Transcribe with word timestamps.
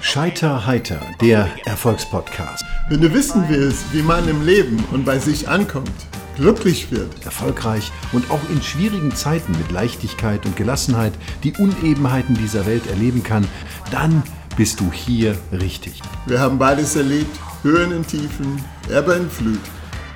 Scheiter 0.00 0.66
heiter, 0.66 1.00
der 1.20 1.50
Erfolgspodcast. 1.66 2.64
Wenn 2.88 3.00
du 3.00 3.12
wissen 3.12 3.44
willst, 3.48 3.92
wie 3.92 4.02
man 4.02 4.28
im 4.28 4.44
Leben 4.44 4.82
und 4.92 5.04
bei 5.04 5.18
sich 5.18 5.48
ankommt, 5.48 5.90
glücklich 6.36 6.90
wird, 6.90 7.24
Erfolgreich 7.24 7.92
und 8.12 8.30
auch 8.30 8.40
in 8.48 8.62
schwierigen 8.62 9.14
Zeiten 9.14 9.52
mit 9.52 9.70
Leichtigkeit 9.70 10.46
und 10.46 10.56
Gelassenheit 10.56 11.12
die 11.42 11.52
Unebenheiten 11.52 12.34
dieser 12.36 12.64
Welt 12.64 12.86
erleben 12.86 13.22
kann, 13.22 13.46
dann 13.90 14.22
bist 14.56 14.80
du 14.80 14.90
hier 14.90 15.36
richtig. 15.52 16.00
wir 16.26 16.40
haben 16.40 16.58
beides 16.58 16.96
erlebt, 16.96 17.38
Höhen 17.62 17.92
und 17.92 18.08
Tiefen, 18.08 18.64
Ebbe 18.88 19.20
und 19.20 19.32
Flut. 19.32 19.60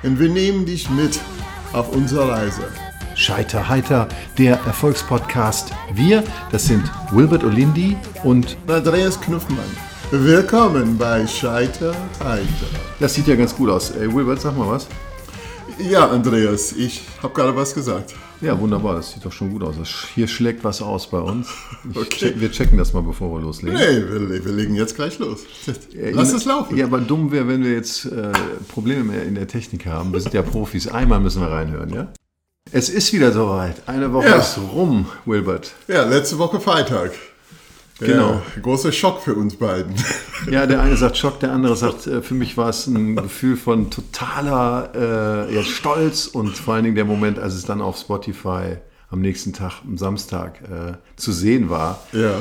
Und 0.01 0.19
wir 0.19 0.29
nehmen 0.29 0.65
dich 0.65 0.89
mit 0.89 1.19
auf 1.71 1.89
unsere 1.89 2.29
Reise. 2.29 2.67
Scheiter 3.23 3.69
heiter, 3.69 4.09
der 4.37 4.55
Erfolgspodcast. 4.65 5.71
Wir, 5.93 6.25
das 6.51 6.65
sind 6.65 6.83
Wilbert 7.11 7.45
Olindi 7.45 7.95
und 8.25 8.57
Andreas 8.67 9.19
Knuffmann. 9.21 9.59
Willkommen 10.11 10.97
bei 10.97 11.25
Scheiter 11.25 11.95
Heiter. 12.21 12.67
das 12.99 13.13
sieht 13.13 13.27
ja 13.27 13.37
ganz 13.37 13.55
gut 13.55 13.69
aus. 13.69 13.91
Ey, 13.91 14.13
Wilbert, 14.13 14.41
sag 14.41 14.57
mal 14.57 14.67
was. 14.67 14.89
Ja, 15.79 16.09
Andreas, 16.09 16.73
ich 16.73 17.03
habe 17.21 17.33
gerade 17.33 17.55
was 17.55 17.73
gesagt. 17.73 18.13
Ja, 18.41 18.59
wunderbar, 18.59 18.95
das 18.95 19.13
sieht 19.13 19.23
doch 19.23 19.31
schon 19.31 19.51
gut 19.51 19.63
aus. 19.63 19.75
Hier 20.13 20.27
schlägt 20.27 20.65
was 20.65 20.81
aus 20.81 21.09
bei 21.09 21.19
uns. 21.19 21.47
Okay. 21.95 22.09
check, 22.09 22.41
wir 22.41 22.51
checken 22.51 22.77
das 22.77 22.91
mal, 22.91 23.03
bevor 23.03 23.31
wir 23.37 23.41
loslegen. 23.41 23.79
Nee, 23.79 24.03
wir, 24.05 24.43
wir 24.43 24.51
legen 24.51 24.75
jetzt 24.75 24.95
gleich 24.95 25.17
los. 25.19 25.45
Lass 25.93 26.33
es 26.33 26.43
laufen. 26.43 26.75
Ja, 26.75 26.87
aber 26.87 26.99
dumm 26.99 27.31
wäre, 27.31 27.47
wenn 27.47 27.63
wir 27.63 27.71
jetzt 27.71 28.03
äh, 28.05 28.33
Probleme 28.67 29.05
mehr 29.05 29.23
in 29.23 29.35
der 29.35 29.47
Technik 29.47 29.85
haben. 29.85 30.11
Wir 30.11 30.19
sind 30.19 30.33
ja 30.33 30.41
Profis. 30.41 30.89
Einmal 30.89 31.21
müssen 31.21 31.41
wir 31.41 31.49
reinhören, 31.49 31.93
ja? 31.93 32.09
Es 32.71 32.89
ist 32.89 33.11
wieder 33.13 33.31
soweit. 33.31 33.81
Eine 33.87 34.11
Woche 34.13 34.29
Ja. 34.29 34.37
ist 34.37 34.57
rum, 34.57 35.07
Wilbert. 35.25 35.73
Ja, 35.87 36.05
letzte 36.05 36.37
Woche 36.39 36.59
Freitag. 36.59 37.11
Genau. 37.99 38.41
Ja, 38.55 38.61
großer 38.61 38.91
Schock 38.91 39.21
für 39.21 39.35
uns 39.35 39.55
beiden. 39.55 39.93
Ja, 40.49 40.65
der 40.65 40.81
eine 40.81 40.97
sagt 40.97 41.17
Schock, 41.17 41.39
der 41.39 41.51
andere 41.51 41.75
sagt, 41.75 42.07
äh, 42.07 42.21
für 42.21 42.33
mich 42.33 42.57
war 42.57 42.69
es 42.69 42.87
ein 42.87 43.15
Gefühl 43.15 43.55
von 43.57 43.91
totaler 43.91 45.47
äh, 45.49 45.55
ja, 45.55 45.63
Stolz 45.63 46.25
und 46.25 46.57
vor 46.57 46.73
allen 46.73 46.83
Dingen 46.85 46.95
der 46.95 47.05
Moment, 47.05 47.37
als 47.37 47.53
es 47.53 47.63
dann 47.65 47.81
auf 47.81 47.97
Spotify 47.97 48.77
am 49.09 49.21
nächsten 49.21 49.53
Tag, 49.53 49.73
am 49.85 49.97
Samstag, 49.97 50.59
äh, 50.63 50.93
zu 51.15 51.31
sehen 51.31 51.69
war, 51.69 52.03
Ja. 52.11 52.33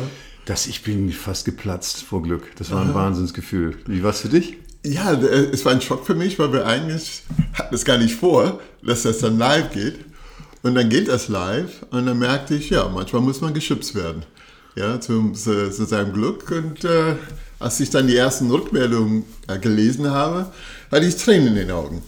dass 0.47 0.67
ich 0.67 0.83
bin 0.83 1.13
fast 1.13 1.45
geplatzt 1.45 2.03
vor 2.03 2.23
Glück. 2.23 2.45
Das 2.57 2.71
war 2.71 2.81
ein 2.81 2.95
Wahnsinnsgefühl. 2.95 3.77
Wie 3.87 4.03
war 4.03 4.11
es 4.11 4.21
für 4.21 4.31
dich? 4.31 4.57
Ja, 4.85 5.13
äh, 5.13 5.51
es 5.53 5.65
war 5.65 5.73
ein 5.73 5.81
Schock 5.83 6.07
für 6.07 6.15
mich, 6.15 6.39
weil 6.39 6.53
wir 6.53 6.67
eigentlich 6.67 7.23
hatten 7.55 7.75
es 7.75 7.85
gar 7.85 7.99
nicht 7.99 8.17
vor, 8.17 8.61
dass 8.85 9.03
das 9.03 9.19
dann 9.19 9.37
live 9.39 9.71
geht. 9.73 9.99
Und 10.63 10.75
dann 10.77 10.89
geht 10.89 11.09
das 11.09 11.29
live 11.29 11.85
und 11.91 12.07
dann 12.07 12.19
merkte 12.19 12.55
ich, 12.55 12.71
ja, 12.71 12.89
manchmal 12.89 13.23
muss 13.23 13.41
man 13.41 13.53
geschützt 13.53 13.95
werden. 13.95 14.23
Ja, 14.75 15.01
zu, 15.01 15.33
zu, 15.33 15.71
zu 15.71 15.85
seinem 15.85 16.13
Glück. 16.13 16.51
Und 16.51 16.85
äh, 16.85 17.17
als 17.59 17.81
ich 17.81 17.91
dann 17.91 18.07
die 18.07 18.17
ersten 18.17 18.51
Rückmeldungen 18.51 19.25
äh, 19.49 19.59
gelesen 19.59 20.11
habe, 20.11 20.51
hatte 20.91 21.05
ich 21.05 21.17
Tränen 21.17 21.49
in 21.49 21.55
den 21.57 21.71
Augen. 21.71 22.03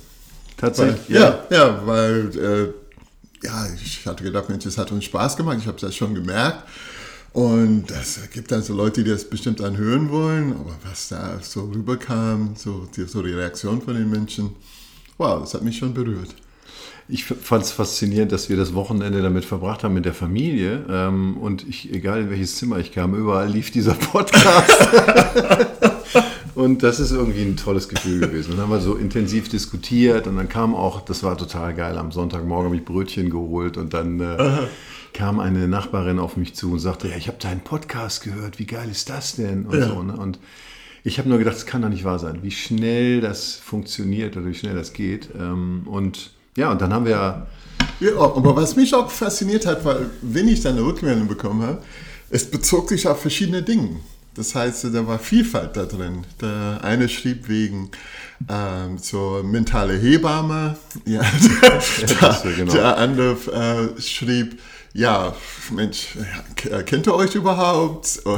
Weil, 0.60 0.70
Tatsächlich? 0.70 1.08
ja. 1.08 1.44
ja, 1.50 1.82
weil 1.84 2.30
äh, 2.38 3.46
ja, 3.46 3.66
ich 3.74 4.06
hatte 4.06 4.24
gedacht, 4.24 4.48
Mensch, 4.48 4.64
es 4.64 4.78
hat 4.78 4.90
uns 4.92 5.04
Spaß 5.04 5.36
gemacht, 5.36 5.58
ich 5.60 5.66
habe 5.66 5.78
das 5.78 5.94
schon 5.94 6.14
gemerkt. 6.14 6.64
Und 7.34 7.90
es 7.90 8.20
gibt 8.32 8.52
dann 8.52 8.62
so 8.62 8.74
Leute, 8.74 9.02
die 9.02 9.10
das 9.10 9.28
bestimmt 9.28 9.60
anhören 9.60 10.08
wollen, 10.08 10.52
aber 10.52 10.76
was 10.88 11.08
da 11.08 11.40
so 11.42 11.64
rüberkam, 11.64 12.54
so 12.56 12.88
die, 12.96 13.04
so 13.04 13.22
die 13.22 13.32
Reaktion 13.32 13.82
von 13.82 13.94
den 13.94 14.08
Menschen, 14.08 14.54
wow, 15.18 15.40
das 15.40 15.52
hat 15.52 15.62
mich 15.62 15.76
schon 15.76 15.92
berührt. 15.92 16.34
Ich 17.06 17.24
fand 17.26 17.62
es 17.64 17.72
faszinierend, 17.72 18.32
dass 18.32 18.48
wir 18.48 18.56
das 18.56 18.72
Wochenende 18.72 19.20
damit 19.20 19.44
verbracht 19.44 19.84
haben 19.84 19.92
mit 19.94 20.06
der 20.06 20.14
Familie. 20.14 20.84
Ähm, 20.88 21.36
und 21.36 21.68
ich, 21.68 21.92
egal 21.92 22.22
in 22.22 22.30
welches 22.30 22.56
Zimmer 22.56 22.78
ich 22.78 22.92
kam, 22.92 23.14
überall 23.14 23.48
lief 23.50 23.70
dieser 23.70 23.92
Podcast. 24.12 24.70
und 26.54 26.82
das 26.82 27.00
ist 27.00 27.10
irgendwie 27.12 27.42
ein 27.42 27.56
tolles 27.58 27.88
Gefühl 27.90 28.20
gewesen. 28.20 28.52
Dann 28.52 28.60
haben 28.60 28.70
wir 28.70 28.80
so 28.80 28.94
intensiv 28.94 29.48
diskutiert 29.50 30.26
und 30.26 30.36
dann 30.36 30.48
kam 30.48 30.74
auch, 30.74 31.02
das 31.02 31.22
war 31.22 31.36
total 31.36 31.74
geil, 31.74 31.98
am 31.98 32.10
Sonntagmorgen 32.10 32.66
habe 32.66 32.76
ich 32.76 32.84
Brötchen 32.84 33.28
geholt 33.28 33.76
und 33.76 33.92
dann 33.92 34.20
äh, 34.20 34.36
kam 35.12 35.40
eine 35.40 35.68
Nachbarin 35.68 36.18
auf 36.18 36.38
mich 36.38 36.54
zu 36.54 36.72
und 36.72 36.78
sagte, 36.78 37.08
ja, 37.08 37.16
ich 37.16 37.28
habe 37.28 37.38
deinen 37.38 37.60
Podcast 37.60 38.22
gehört, 38.22 38.58
wie 38.58 38.66
geil 38.66 38.88
ist 38.90 39.10
das 39.10 39.36
denn? 39.36 39.66
Und 39.66 39.78
Ja. 39.78 39.88
so. 39.88 40.02
Ne? 40.02 40.16
Und 40.16 40.38
ich 41.04 41.18
habe 41.18 41.28
nur 41.28 41.36
gedacht, 41.36 41.56
das 41.56 41.66
kann 41.66 41.82
doch 41.82 41.90
nicht 41.90 42.04
wahr 42.04 42.18
sein, 42.18 42.38
wie 42.42 42.50
schnell 42.50 43.20
das 43.20 43.56
funktioniert 43.56 44.38
oder 44.38 44.46
wie 44.46 44.54
schnell 44.54 44.74
das 44.74 44.94
geht. 44.94 45.28
Ähm, 45.38 45.82
und 45.84 46.30
ja, 46.56 46.70
und 46.70 46.80
dann 46.80 46.92
haben 46.92 47.04
wir 47.04 47.46
Ja, 48.00 48.16
aber 48.18 48.56
was 48.56 48.76
mich 48.76 48.94
auch 48.94 49.10
fasziniert 49.10 49.66
hat, 49.66 49.84
weil 49.84 50.10
wenn 50.22 50.48
ich 50.48 50.62
dann 50.62 50.76
eine 50.76 50.86
Rückmeldung 50.86 51.28
bekommen 51.28 51.62
habe, 51.62 51.78
es 52.30 52.50
bezog 52.50 52.88
sich 52.88 53.06
auf 53.06 53.20
verschiedene 53.20 53.62
Dinge. 53.62 54.00
Das 54.34 54.54
heißt, 54.54 54.84
da 54.92 55.06
war 55.06 55.18
Vielfalt 55.18 55.76
da 55.76 55.84
drin. 55.84 56.24
Der 56.40 56.80
eine 56.82 57.08
schrieb 57.08 57.48
wegen 57.48 57.90
ähm, 58.48 58.98
so 58.98 59.42
mentale 59.44 59.94
Hebamme, 59.94 60.76
ja, 61.04 61.22
der, 61.22 61.78
ist, 61.78 62.42
genau. 62.56 62.72
der 62.72 62.98
andere 62.98 63.94
äh, 63.96 64.00
schrieb, 64.00 64.58
ja, 64.92 65.34
Mensch, 65.72 66.16
ja, 66.70 66.82
kennt 66.82 67.06
ihr 67.06 67.14
euch 67.14 67.34
überhaupt? 67.34 68.20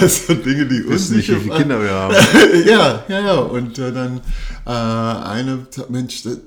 Das 0.00 0.26
so 0.26 0.34
Dinge, 0.34 0.66
die 0.66 0.88
wissen 0.88 1.16
nicht, 1.16 1.28
wie 1.28 1.36
viele? 1.36 1.56
Kinder 1.56 1.80
wir 1.80 1.90
haben. 1.90 2.14
ja, 2.66 3.04
ja, 3.08 3.20
ja. 3.20 3.34
Und 3.36 3.78
äh, 3.78 3.92
dann 3.92 4.20
äh, 4.66 4.70
eine, 4.70 5.66
Mensch, 5.88 6.22
das, 6.24 6.38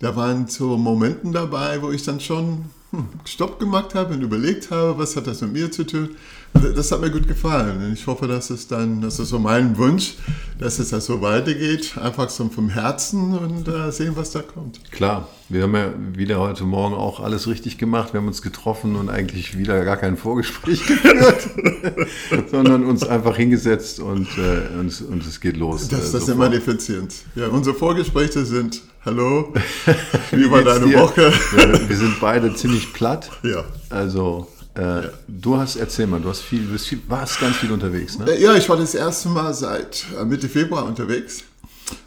da 0.00 0.16
waren 0.16 0.48
so 0.48 0.76
Momenten 0.76 1.32
dabei, 1.32 1.80
wo 1.82 1.90
ich 1.90 2.02
dann 2.02 2.20
schon 2.20 2.64
hm, 2.90 3.08
Stopp 3.24 3.60
gemacht 3.60 3.94
habe 3.94 4.14
und 4.14 4.22
überlegt 4.22 4.70
habe, 4.70 4.98
was 4.98 5.14
hat 5.14 5.26
das 5.26 5.42
mit 5.42 5.52
mir 5.52 5.70
zu 5.70 5.86
tun. 5.86 6.16
Das 6.52 6.90
hat 6.92 7.00
mir 7.00 7.10
gut 7.10 7.28
gefallen. 7.28 7.92
Ich 7.94 8.06
hoffe, 8.06 8.26
dass 8.26 8.50
es 8.50 8.66
dann, 8.66 9.00
das 9.00 9.18
ist 9.18 9.28
so 9.28 9.38
mein 9.38 9.78
Wunsch, 9.78 10.14
dass 10.58 10.78
es 10.78 10.90
das 10.90 11.06
so 11.06 11.22
weitergeht. 11.22 11.96
Einfach 11.96 12.28
so 12.28 12.48
vom 12.48 12.68
Herzen 12.68 13.38
und 13.38 13.68
äh, 13.68 13.90
sehen, 13.92 14.12
was 14.16 14.32
da 14.32 14.40
kommt. 14.42 14.80
Klar, 14.90 15.28
wir 15.48 15.62
haben 15.62 15.74
ja 15.74 15.92
wieder 16.12 16.38
heute 16.38 16.64
Morgen 16.64 16.94
auch 16.94 17.20
alles 17.20 17.46
richtig 17.48 17.78
gemacht. 17.78 18.12
Wir 18.12 18.20
haben 18.20 18.26
uns 18.26 18.42
getroffen 18.42 18.96
und 18.96 19.08
eigentlich 19.08 19.56
wieder 19.56 19.84
gar 19.84 19.96
kein 19.96 20.16
Vorgespräch 20.16 20.86
geführt, 20.86 21.48
sondern 22.50 22.84
uns 22.84 23.04
einfach 23.04 23.36
hingesetzt 23.36 24.00
und, 24.00 24.28
äh, 24.36 24.78
und, 24.78 25.00
und 25.08 25.26
es 25.26 25.40
geht 25.40 25.56
los. 25.56 25.88
Das, 25.88 26.10
äh, 26.10 26.12
das 26.12 26.22
ist 26.22 26.28
immer 26.28 26.48
die 26.48 26.56
Effizienz. 26.56 27.24
Ja, 27.36 27.48
unsere 27.48 27.76
Vorgespräche 27.76 28.44
sind, 28.44 28.82
hallo, 29.04 29.54
wie 30.32 30.50
war 30.50 30.62
deine 30.62 30.86
dir? 30.86 30.98
Woche? 30.98 31.32
Wir, 31.52 31.88
wir 31.88 31.96
sind 31.96 32.20
beide 32.20 32.54
ziemlich 32.54 32.92
platt. 32.92 33.30
Ja. 33.42 33.64
Also, 33.88 34.48
äh, 34.80 35.10
du 35.28 35.58
hast, 35.58 35.76
erzähl 35.76 36.06
mal, 36.06 36.20
du 36.20 36.30
hast 36.30 36.40
viel, 36.40 36.66
du 36.66 36.78
viel, 36.78 37.02
warst 37.06 37.38
ganz 37.38 37.56
viel 37.56 37.70
unterwegs, 37.70 38.18
ne? 38.18 38.38
Ja, 38.38 38.54
ich 38.54 38.66
war 38.68 38.78
das 38.78 38.94
erste 38.94 39.28
Mal 39.28 39.52
seit 39.52 40.06
äh, 40.18 40.24
Mitte 40.24 40.48
Februar 40.48 40.86
unterwegs. 40.86 41.44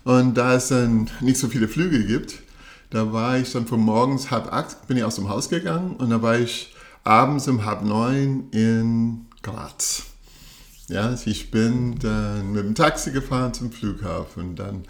Und 0.04 0.34
da 0.36 0.56
es 0.56 0.70
dann 0.70 1.10
nicht 1.20 1.38
so 1.38 1.50
viele 1.50 1.68
Flüge 1.68 2.04
gibt, 2.04 2.40
da 2.90 3.14
war 3.14 3.38
ich 3.38 3.52
dann 3.52 3.68
von 3.68 3.80
morgens 3.80 4.32
halb 4.32 4.52
acht, 4.52 4.88
bin 4.88 4.98
ich 4.98 5.04
aus 5.04 5.16
dem 5.16 5.30
Haus 5.30 5.50
gegangen 5.50 5.98
und 5.98 6.10
da 6.10 6.22
war 6.22 6.40
ich 6.40 6.74
abends 7.04 7.48
um 7.48 7.64
halb 7.64 7.84
neun 7.84 8.50
in 8.52 9.26
Graz. 9.44 10.04
Ja, 10.88 11.16
ich 11.26 11.52
bin 11.52 12.00
dann 12.00 12.54
mit 12.54 12.64
dem 12.64 12.76
Taxi 12.76 13.12
gefahren 13.12 13.54
zum 13.54 13.72
Flughafen, 13.72 14.56
dann 14.56 14.86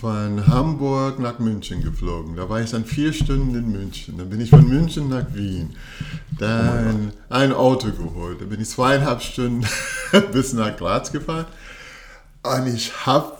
von 0.00 0.46
Hamburg 0.46 1.18
nach 1.18 1.38
München 1.38 1.82
geflogen. 1.82 2.36
Da 2.36 2.50
war 2.50 2.60
ich 2.60 2.70
dann 2.70 2.84
vier 2.84 3.14
Stunden 3.14 3.54
in 3.54 3.72
München. 3.72 4.18
Dann 4.18 4.28
bin 4.28 4.42
ich 4.42 4.50
von 4.50 4.68
München 4.68 5.08
nach 5.08 5.32
Wien. 5.32 5.74
Dann 6.38 7.12
ein 7.30 7.54
Auto 7.54 7.90
geholt. 7.92 8.42
Dann 8.42 8.50
bin 8.50 8.60
ich 8.60 8.68
zweieinhalb 8.68 9.22
Stunden 9.22 9.66
bis 10.32 10.52
nach 10.52 10.76
Graz 10.76 11.12
gefahren. 11.12 11.46
Und 12.42 12.66
ich 12.74 13.06
habe 13.06 13.32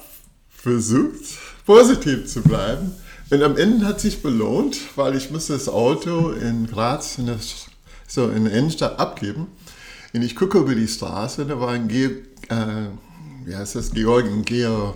versucht, 0.49 1.25
positiv 1.67 2.27
zu 2.27 2.41
bleiben. 2.41 2.93
Und 3.29 3.43
am 3.43 3.59
Ende 3.59 3.85
hat 3.85 4.01
sich 4.01 4.23
belohnt, 4.23 4.79
weil 4.97 5.15
ich 5.15 5.31
musste 5.31 5.53
das 5.53 5.69
Auto 5.69 6.31
in 6.31 6.69
Graz 6.69 7.19
in 7.19 7.27
der, 7.27 7.39
so 8.07 8.31
in 8.31 8.45
der 8.45 8.55
Innenstadt 8.55 8.99
abgeben. 8.99 9.49
Und 10.15 10.23
ich 10.23 10.35
gucke 10.35 10.59
über 10.59 10.75
die 10.75 10.89
Straße, 10.89 11.45
da 11.45 11.61
war 11.61 11.71
ein, 11.71 11.89
Ge 11.89 12.23
äh, 12.49 12.87
wie 13.45 13.55
heißt 13.55 13.75
das, 13.75 13.91
Georg, 13.91 14.25
ein 14.25 14.45
Geo, 14.45 14.95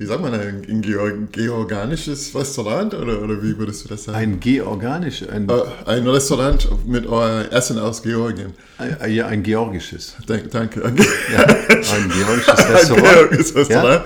wie 0.00 0.06
sagt 0.06 0.22
man, 0.22 0.32
ein, 0.32 0.62
ein 0.66 0.80
Georg, 0.80 1.30
georganisches 1.30 2.34
Restaurant 2.34 2.94
oder, 2.94 3.20
oder 3.20 3.42
wie 3.42 3.58
würdest 3.58 3.84
du 3.84 3.88
das 3.88 4.04
sagen? 4.04 4.16
Ein 4.16 4.40
georganisch, 4.40 5.22
ein, 5.30 5.46
Äh, 5.46 5.52
ein 5.84 6.06
Restaurant 6.08 6.66
mit 6.88 7.06
euer 7.06 7.44
Essen 7.52 7.78
aus 7.78 8.02
Georgien. 8.02 8.54
ein, 8.78 9.12
ja, 9.12 9.26
ein 9.26 9.42
georgisches. 9.42 10.16
Dank, 10.26 10.50
danke. 10.50 10.80
Ja, 10.80 11.40
ein 11.74 12.10
georgisches 12.16 12.58
Ein 12.64 12.72
Restaurant. 12.72 13.04
georgisches 13.12 13.50
Ja? 13.52 13.58
Restaurant. 13.58 14.02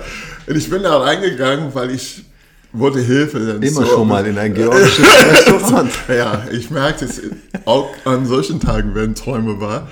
Und 0.47 0.55
ich 0.57 0.69
bin 0.69 0.83
da 0.83 0.97
reingegangen, 0.97 1.73
weil 1.73 1.91
ich 1.91 2.25
wollte 2.73 2.99
Hilfe. 2.99 3.37
Immer 3.61 3.69
so- 3.71 3.85
schon 3.85 4.07
mal 4.09 4.25
in 4.27 4.37
ein 4.37 4.53
georgisches 4.53 5.05
Restaurant. 5.31 5.91
Ja, 6.09 6.43
ich 6.51 6.69
merkte 6.71 7.05
es, 7.05 7.21
auch 7.63 7.89
an 8.03 8.25
solchen 8.25 8.59
Tagen 8.59 8.93
werden 8.95 9.15
Träume 9.15 9.61
wahr. 9.61 9.89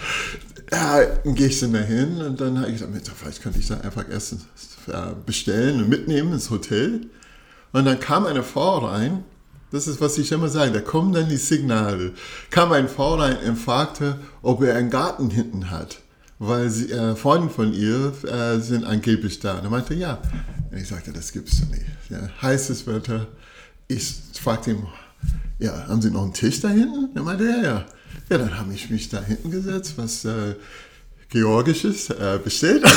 Ja, 0.72 1.04
gehe 1.26 1.48
ich 1.48 1.60
dann 1.60 1.74
dahin 1.74 2.22
und 2.22 2.40
dann 2.40 2.60
habe 2.60 2.72
ich 2.72 2.80
gesagt, 2.80 3.12
vielleicht 3.16 3.42
könnte 3.42 3.60
ich 3.60 3.68
da 3.68 3.78
einfach 3.80 4.08
Essen 4.10 4.42
bestellen 5.26 5.82
und 5.82 5.90
mitnehmen 5.90 6.34
ins 6.34 6.50
Hotel. 6.50 7.08
Und 7.72 7.86
dann 7.86 8.00
kam 8.00 8.26
eine 8.26 8.44
Frau 8.44 8.80
rein, 8.80 9.24
Das 9.74 9.88
ist, 9.88 10.00
was 10.00 10.20
ich 10.20 10.32
immer 10.32 10.50
sage. 10.50 10.72
Da 10.72 10.82
kommen 10.82 11.14
dann 11.14 11.30
die 11.30 11.38
Signale. 11.38 12.14
Kam 12.52 12.72
ein 12.72 12.88
Frau 12.88 13.16
rein 13.16 13.38
und 13.44 13.56
fragte, 13.56 14.20
ob 14.44 14.62
er 14.62 14.76
einen 14.76 14.92
Garten 14.92 15.32
hinten 15.32 15.72
hat. 15.72 16.00
Weil 16.38 16.70
sie, 16.70 16.92
äh, 16.92 17.16
Freunde 17.16 17.50
von 17.50 17.74
ihr 17.74 18.14
äh, 18.24 18.60
sind 18.60 18.86
angeblich 18.86 19.40
da. 19.40 19.58
Und 19.58 19.64
er 19.64 19.70
meinte, 19.72 19.96
ja. 19.96 20.20
Und 20.70 20.78
ich 20.78 20.88
sagte, 20.88 21.12
das 21.12 21.32
gibt's 21.32 21.60
doch 21.60 21.70
nicht. 21.70 21.86
Ja, 22.12 22.30
heißes 22.44 22.86
Wetter. 22.86 23.26
Ich 23.88 24.14
fragte 24.40 24.72
ihn, 24.72 24.86
ja, 25.58 25.88
haben 25.88 26.02
Sie 26.04 26.12
noch 26.12 26.24
einen 26.24 26.34
Tisch 26.34 26.62
da 26.62 26.70
hinten? 26.70 27.10
Er 27.16 27.24
meinte, 27.24 27.46
ja, 27.46 27.64
ja. 27.64 27.86
Ja, 28.34 28.40
dann 28.40 28.58
habe 28.58 28.74
ich 28.74 28.90
mich 28.90 29.10
da 29.10 29.22
hinten 29.22 29.52
gesetzt, 29.52 29.94
was 29.98 30.26
äh, 30.26 30.56
Georgisches 31.30 32.10
äh, 32.10 32.40
bestellt 32.44 32.84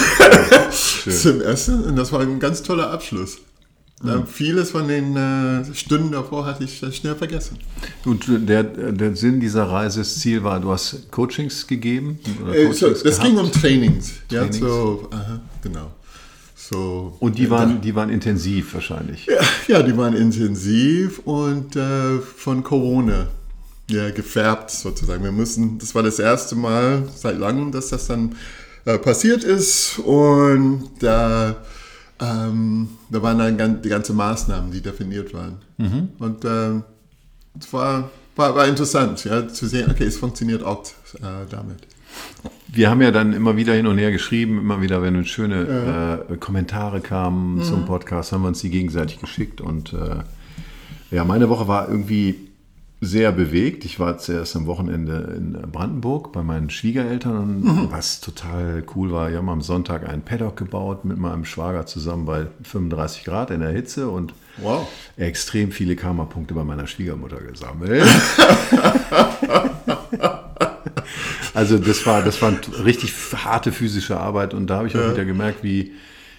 zum 0.70 1.42
Essen. 1.42 1.84
Und 1.84 1.96
das 1.96 2.10
war 2.10 2.20
ein 2.20 2.40
ganz 2.40 2.62
toller 2.62 2.90
Abschluss. 2.90 3.36
Mhm. 4.02 4.26
Vieles 4.26 4.70
von 4.70 4.88
den 4.88 5.14
äh, 5.14 5.74
Stunden 5.74 6.12
davor 6.12 6.46
hatte 6.46 6.64
ich 6.64 6.78
schnell 6.78 7.16
vergessen. 7.16 7.58
Und 8.06 8.24
der, 8.48 8.62
der 8.62 9.14
Sinn 9.14 9.38
dieser 9.38 9.64
Reise, 9.64 9.98
das 9.98 10.18
Ziel 10.20 10.42
war, 10.42 10.58
du 10.58 10.70
hast 10.70 11.12
Coachings 11.12 11.66
gegeben? 11.66 12.18
Äh, 12.50 12.64
Coachings 12.64 12.78
so, 12.78 12.88
das 12.88 13.02
gehabt? 13.02 13.22
ging 13.22 13.36
um 13.36 13.52
Trainings. 13.52 14.12
Trainings. 14.30 14.58
Ja, 14.58 14.66
so, 14.66 15.10
aha, 15.10 15.40
genau. 15.62 15.92
So, 16.54 17.14
und 17.20 17.36
die 17.36 17.50
waren, 17.50 17.82
die 17.82 17.94
waren 17.94 18.08
intensiv 18.08 18.72
wahrscheinlich? 18.72 19.26
Ja, 19.26 19.40
ja 19.68 19.82
die 19.82 19.94
waren 19.98 20.14
intensiv 20.14 21.18
und 21.26 21.76
äh, 21.76 22.20
von 22.20 22.62
Corona 22.62 23.26
ja, 23.88 24.10
gefärbt 24.10 24.70
sozusagen. 24.70 25.22
Wir 25.22 25.32
müssen, 25.32 25.78
das 25.78 25.94
war 25.94 26.02
das 26.02 26.18
erste 26.18 26.56
Mal 26.56 27.08
seit 27.14 27.38
langem, 27.38 27.72
dass 27.72 27.88
das 27.88 28.06
dann 28.06 28.36
äh, 28.84 28.98
passiert 28.98 29.44
ist 29.44 29.98
und 29.98 30.90
da 31.00 31.56
ähm, 32.20 32.88
da 33.10 33.22
waren 33.22 33.38
dann 33.38 33.82
die 33.82 33.88
ganzen 33.88 34.16
Maßnahmen, 34.16 34.70
die 34.70 34.80
definiert 34.80 35.34
waren. 35.34 35.58
Mhm. 35.76 36.08
Und 36.18 36.44
äh, 36.44 36.80
es 37.58 37.72
war, 37.72 38.10
war, 38.36 38.54
war, 38.54 38.66
interessant, 38.66 39.24
ja, 39.24 39.48
zu 39.48 39.66
sehen, 39.66 39.90
okay, 39.90 40.04
es 40.04 40.16
funktioniert 40.16 40.62
auch 40.62 40.84
äh, 40.84 41.46
damit. 41.50 41.86
Wir 42.68 42.88
haben 42.88 43.02
ja 43.02 43.10
dann 43.10 43.34
immer 43.34 43.56
wieder 43.56 43.74
hin 43.74 43.86
und 43.86 43.98
her 43.98 44.10
geschrieben, 44.10 44.58
immer 44.58 44.80
wieder, 44.80 45.02
wenn 45.02 45.24
schöne 45.26 45.66
ja. 46.28 46.34
äh, 46.34 46.36
Kommentare 46.38 47.00
kamen 47.00 47.56
mhm. 47.56 47.62
zum 47.62 47.84
Podcast, 47.84 48.32
haben 48.32 48.42
wir 48.42 48.48
uns 48.48 48.60
die 48.60 48.70
gegenseitig 48.70 49.20
geschickt. 49.20 49.60
Und 49.60 49.92
äh, 49.92 51.14
ja, 51.14 51.24
meine 51.24 51.50
Woche 51.50 51.68
war 51.68 51.88
irgendwie 51.88 52.45
sehr 53.06 53.32
bewegt. 53.32 53.84
Ich 53.84 54.00
war 54.00 54.18
zuerst 54.18 54.56
am 54.56 54.66
Wochenende 54.66 55.32
in 55.36 55.52
Brandenburg 55.70 56.32
bei 56.32 56.42
meinen 56.42 56.70
Schwiegereltern, 56.70 57.60
mhm. 57.60 57.88
was 57.90 58.20
total 58.20 58.82
cool 58.94 59.12
war. 59.12 59.30
Wir 59.30 59.38
haben 59.38 59.48
am 59.48 59.62
Sonntag 59.62 60.08
einen 60.08 60.22
Paddock 60.22 60.56
gebaut 60.56 61.04
mit 61.04 61.16
meinem 61.18 61.44
Schwager 61.44 61.86
zusammen 61.86 62.26
bei 62.26 62.48
35 62.64 63.24
Grad 63.24 63.50
in 63.50 63.60
der 63.60 63.70
Hitze 63.70 64.08
und 64.10 64.34
wow. 64.58 64.88
extrem 65.16 65.70
viele 65.70 65.94
Karma-Punkte 65.96 66.54
bei 66.54 66.64
meiner 66.64 66.86
Schwiegermutter 66.86 67.40
gesammelt. 67.40 68.04
also 71.54 71.78
das 71.78 72.04
war, 72.06 72.22
das 72.22 72.42
war 72.42 72.52
richtig 72.84 73.14
harte 73.36 73.72
physische 73.72 74.18
Arbeit 74.18 74.52
und 74.52 74.66
da 74.66 74.78
habe 74.78 74.88
ich 74.88 74.96
auch 74.96 75.00
ja. 75.00 75.12
wieder 75.12 75.24
gemerkt, 75.24 75.62
wie 75.62 75.92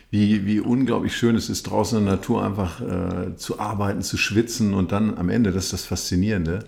wie, 0.09 0.45
wie 0.45 0.59
unglaublich 0.59 1.15
schön 1.15 1.35
es 1.35 1.49
ist, 1.49 1.63
draußen 1.63 1.99
in 1.99 2.05
der 2.05 2.15
Natur 2.15 2.45
einfach 2.45 2.81
äh, 2.81 3.35
zu 3.35 3.59
arbeiten, 3.59 4.01
zu 4.01 4.17
schwitzen 4.17 4.73
und 4.73 4.91
dann 4.91 5.17
am 5.17 5.29
Ende, 5.29 5.51
das 5.51 5.65
ist 5.65 5.73
das 5.73 5.85
Faszinierende, 5.85 6.59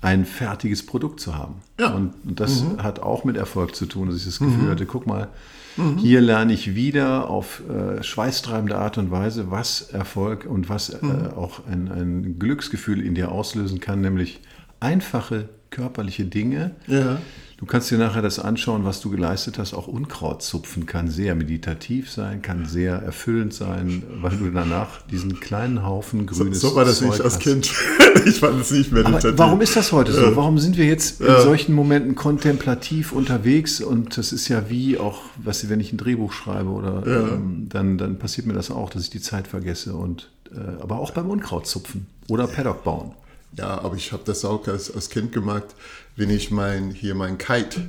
ein 0.00 0.24
fertiges 0.24 0.86
Produkt 0.86 1.20
zu 1.20 1.36
haben. 1.36 1.56
Ja. 1.78 1.90
Und, 1.90 2.14
das 2.24 2.62
mhm. 2.62 2.82
hat 2.82 3.00
auch 3.00 3.24
mit 3.24 3.36
Erfolg 3.36 3.74
zu 3.74 3.86
tun, 3.86 4.08
dass 4.08 4.16
ich 4.16 4.24
das 4.24 4.38
Gefühl 4.38 4.64
mhm. 4.64 4.70
hatte, 4.70 4.86
guck 4.86 5.06
mal, 5.06 5.28
mhm. 5.76 5.98
hier 5.98 6.20
lerne 6.20 6.52
ich 6.52 6.74
wieder 6.74 7.28
auf 7.28 7.62
äh, 7.68 8.02
schweißtreibende 8.02 8.78
Art 8.78 8.96
und 8.96 9.10
Weise, 9.10 9.50
was 9.50 9.82
Erfolg 9.82 10.46
und 10.46 10.68
was 10.68 10.90
äh, 10.90 11.04
mhm. 11.04 11.26
auch 11.36 11.66
ein, 11.66 11.88
ein 11.88 12.38
Glücksgefühl 12.38 13.04
in 13.04 13.14
dir 13.14 13.32
auslösen 13.32 13.80
kann, 13.80 14.00
nämlich 14.00 14.40
einfache 14.80 15.48
körperliche 15.70 16.24
Dinge. 16.24 16.70
Ja 16.86 17.18
Du 17.58 17.66
kannst 17.66 17.90
dir 17.90 17.98
nachher 17.98 18.22
das 18.22 18.38
anschauen, 18.38 18.84
was 18.84 19.00
du 19.00 19.10
geleistet 19.10 19.58
hast. 19.58 19.74
Auch 19.74 19.88
Unkraut 19.88 20.44
zupfen 20.44 20.86
kann 20.86 21.10
sehr 21.10 21.34
meditativ 21.34 22.08
sein, 22.08 22.40
kann 22.40 22.66
sehr 22.66 22.94
erfüllend 22.94 23.52
sein, 23.52 24.04
weil 24.20 24.36
du 24.36 24.48
danach 24.50 25.02
diesen 25.10 25.40
kleinen 25.40 25.84
Haufen 25.84 26.26
grünes 26.26 26.60
So, 26.60 26.68
so 26.68 26.76
war 26.76 26.84
das 26.84 26.98
Zeug 26.98 27.10
nicht 27.10 27.20
als 27.20 27.40
Kind. 27.40 27.74
ich 28.26 28.38
fand 28.38 28.60
es 28.60 28.70
nicht 28.70 28.92
meditativ. 28.92 29.24
Aber 29.24 29.38
warum 29.38 29.60
ist 29.60 29.74
das 29.74 29.90
heute 29.90 30.12
so? 30.12 30.36
Warum 30.36 30.60
sind 30.60 30.76
wir 30.76 30.84
jetzt 30.84 31.20
in 31.20 31.26
solchen 31.42 31.74
Momenten 31.74 32.14
kontemplativ 32.14 33.10
unterwegs? 33.10 33.80
Und 33.80 34.16
das 34.16 34.32
ist 34.32 34.46
ja 34.46 34.70
wie 34.70 34.96
auch, 34.96 35.22
was, 35.36 35.68
wenn 35.68 35.80
ich 35.80 35.92
ein 35.92 35.96
Drehbuch 35.96 36.32
schreibe 36.32 36.70
oder 36.70 37.02
ja. 37.04 37.28
ähm, 37.34 37.66
dann, 37.70 37.98
dann 37.98 38.20
passiert 38.20 38.46
mir 38.46 38.54
das 38.54 38.70
auch, 38.70 38.88
dass 38.88 39.02
ich 39.02 39.10
die 39.10 39.20
Zeit 39.20 39.48
vergesse. 39.48 39.94
Und, 39.94 40.30
äh, 40.52 40.80
aber 40.80 41.00
auch 41.00 41.10
beim 41.10 41.28
Unkrautzupfen 41.28 42.06
oder 42.28 42.46
Paddock 42.46 42.84
bauen. 42.84 43.14
Ja, 43.56 43.80
aber 43.80 43.96
ich 43.96 44.12
habe 44.12 44.22
das 44.24 44.44
auch 44.44 44.66
als, 44.68 44.94
als 44.94 45.08
Kind 45.10 45.32
gemacht, 45.32 45.66
wenn 46.16 46.30
ich 46.30 46.50
mein, 46.50 46.90
hier 46.90 47.14
mein 47.14 47.38
Kite 47.38 47.88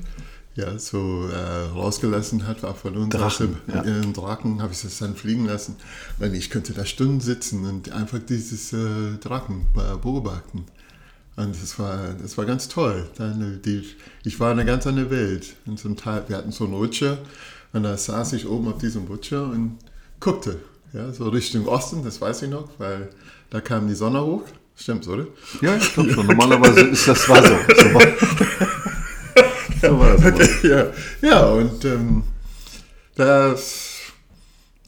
ja, 0.55 0.77
so 0.77 1.27
äh, 1.29 1.69
rausgelassen 1.73 2.45
hat, 2.47 2.63
war 2.63 2.75
von 2.75 2.95
uns 2.97 3.15
Drachen, 3.15 3.57
aus 3.67 3.83
dem 3.83 4.03
ja. 4.03 4.11
Drachen, 4.11 4.61
habe 4.61 4.73
ich 4.73 4.81
das 4.81 4.97
dann 4.97 5.15
fliegen 5.15 5.45
lassen. 5.45 5.77
Und 6.19 6.33
ich 6.33 6.49
könnte 6.49 6.73
da 6.73 6.85
Stunden 6.85 7.21
sitzen 7.21 7.65
und 7.65 7.91
einfach 7.91 8.19
dieses 8.19 8.73
äh, 8.73 9.17
Drachen 9.21 9.67
beobachten. 9.73 10.65
Und 11.35 11.55
das 11.61 11.79
war, 11.79 12.13
das 12.21 12.37
war 12.37 12.45
ganz 12.45 12.67
toll. 12.67 13.09
Dann, 13.17 13.61
die, 13.63 13.85
ich 14.25 14.39
war 14.39 14.51
in 14.51 14.59
einer 14.59 14.69
ganz 14.69 14.85
anderen 14.85 15.09
Welt. 15.09 15.55
Und 15.65 15.79
zum 15.79 15.95
Teil, 15.95 16.25
wir 16.27 16.37
hatten 16.37 16.51
so 16.51 16.65
einen 16.65 16.73
Rutscher 16.73 17.19
und 17.71 17.83
da 17.83 17.95
saß 17.95 18.33
ich 18.33 18.47
oben 18.47 18.67
auf 18.67 18.79
diesem 18.79 19.05
Rutscher 19.05 19.45
und 19.45 19.77
guckte. 20.19 20.57
Ja, 20.91 21.13
so 21.13 21.29
Richtung 21.29 21.67
Osten, 21.67 22.03
das 22.03 22.19
weiß 22.19 22.41
ich 22.41 22.49
noch, 22.49 22.67
weil 22.79 23.09
da 23.51 23.61
kam 23.61 23.87
die 23.87 23.95
Sonne 23.95 24.21
hoch. 24.25 24.43
Stimmt's, 24.79 25.07
oder? 25.07 25.27
Ja, 25.61 25.75
ich 25.75 25.93
glaube 25.93 26.11
schon. 26.11 26.25
Normalerweise 26.25 26.81
ist 26.81 27.07
das 27.07 27.27
war 27.27 27.43
so. 27.43 27.49
so, 27.75 27.93
war, 27.93 28.01
so 29.81 29.99
war 29.99 30.15
das. 30.15 30.25
Okay, 30.25 30.69
ja. 30.69 30.85
ja, 31.21 31.45
und 31.47 31.83
ähm, 31.83 32.23
das, 33.15 33.97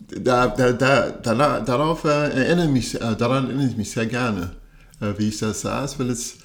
da, 0.07 0.47
da, 0.47 0.71
da, 0.71 1.09
da, 1.09 1.59
darauf 1.59 2.05
äh, 2.05 2.29
erinnere 2.29 2.69
mich, 2.69 2.95
äh, 2.95 3.15
daran 3.17 3.47
erinnere 3.47 3.67
ich 3.67 3.75
mich 3.75 3.91
sehr 3.91 4.05
gerne, 4.05 4.55
äh, 5.01 5.13
wie 5.17 5.27
ich 5.27 5.39
das 5.39 5.61
saß, 5.61 5.99
weil 5.99 6.09
es 6.09 6.37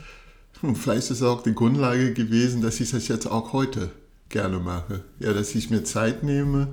hm, 0.61 0.75
vielleicht 0.75 1.11
ist 1.11 1.19
es 1.19 1.23
auch 1.23 1.43
die 1.43 1.55
Grundlage 1.55 2.15
gewesen, 2.15 2.63
dass 2.63 2.81
ich 2.81 2.91
das 2.91 3.07
jetzt 3.07 3.27
auch 3.27 3.53
heute 3.53 3.91
gerne 4.29 4.59
mache. 4.59 5.05
Ja, 5.21 5.33
dass 5.33 5.55
ich 5.55 5.71
mir 5.71 5.85
Zeit 5.85 6.25
nehme, 6.25 6.69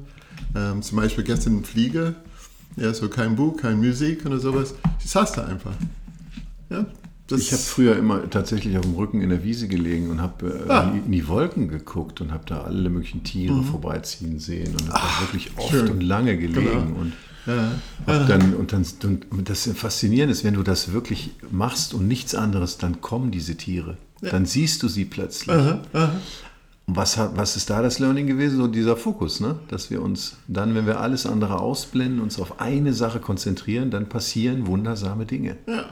ähm, 0.55 0.81
zum 0.81 0.97
Beispiel 0.97 1.23
gestern 1.23 1.57
im 1.57 1.63
Flieger, 1.63 2.15
ja, 2.77 2.91
so 2.93 3.09
kein 3.09 3.35
Buch, 3.35 3.57
keine 3.57 3.75
Musik 3.75 4.25
oder 4.25 4.39
sowas. 4.39 4.73
Ich 5.03 5.11
saß 5.11 5.33
da 5.33 5.45
einfach. 5.45 5.73
Ja, 6.73 6.85
ich 7.31 7.51
habe 7.51 7.61
früher 7.61 7.95
immer 7.95 8.29
tatsächlich 8.29 8.77
auf 8.77 8.83
dem 8.83 8.95
Rücken 8.95 9.21
in 9.21 9.29
der 9.29 9.43
Wiese 9.43 9.67
gelegen 9.67 10.09
und 10.09 10.21
habe 10.21 10.65
äh, 10.67 10.71
ah. 10.71 10.93
in 10.93 11.11
die 11.11 11.27
Wolken 11.27 11.69
geguckt 11.69 12.19
und 12.21 12.31
habe 12.31 12.43
da 12.45 12.61
alle 12.61 12.89
möglichen 12.89 13.23
Tiere 13.23 13.55
mhm. 13.55 13.63
vorbeiziehen 13.63 14.39
sehen 14.39 14.75
und 14.75 14.89
habe 14.93 14.99
da 14.99 15.21
wirklich 15.21 15.51
oft 15.57 15.69
schön. 15.69 15.89
und 15.89 16.01
lange 16.01 16.37
gelegen 16.37 16.69
genau. 16.69 16.99
und 16.99 17.13
ja. 17.45 17.71
Ja. 18.07 18.23
Dann, 18.25 18.53
und 18.53 18.71
dann 18.71 18.85
und 19.31 19.49
das 19.49 19.69
Faszinierende 19.75 20.31
ist, 20.31 20.43
wenn 20.43 20.53
du 20.53 20.63
das 20.63 20.93
wirklich 20.93 21.31
machst 21.51 21.93
und 21.93 22.07
nichts 22.07 22.35
anderes, 22.35 22.77
dann 22.77 23.01
kommen 23.01 23.31
diese 23.31 23.55
Tiere. 23.55 23.97
Ja. 24.21 24.29
Dann 24.29 24.45
siehst 24.45 24.81
du 24.81 24.87
sie 24.87 25.03
plötzlich. 25.03 25.53
Aha, 25.55 25.81
aha. 25.91 26.11
Und 26.85 26.95
was, 26.95 27.17
hat, 27.17 27.35
was 27.35 27.55
ist 27.55 27.69
da 27.69 27.81
das 27.81 27.99
Learning 27.99 28.27
gewesen? 28.27 28.57
So 28.57 28.67
dieser 28.67 28.95
Fokus, 28.97 29.39
ne? 29.39 29.57
dass 29.69 29.89
wir 29.89 30.01
uns 30.01 30.37
dann, 30.47 30.75
wenn 30.75 30.85
wir 30.85 30.99
alles 30.99 31.25
andere 31.25 31.59
ausblenden, 31.59 32.21
uns 32.21 32.39
auf 32.39 32.59
eine 32.59 32.93
Sache 32.93 33.19
konzentrieren, 33.19 33.89
dann 33.89 34.07
passieren 34.07 34.67
wundersame 34.67 35.25
Dinge. 35.25 35.57
Ja. 35.67 35.85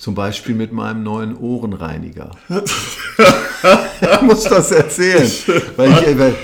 Zum 0.00 0.14
Beispiel 0.14 0.54
mit 0.54 0.72
meinem 0.72 1.02
neuen 1.02 1.36
Ohrenreiniger. 1.36 2.30
ich 2.48 4.22
muss 4.22 4.44
das 4.44 4.70
erzählen. 4.70 5.30
Weil 5.76 5.90
ich, 5.90 6.18
weil, 6.18 6.34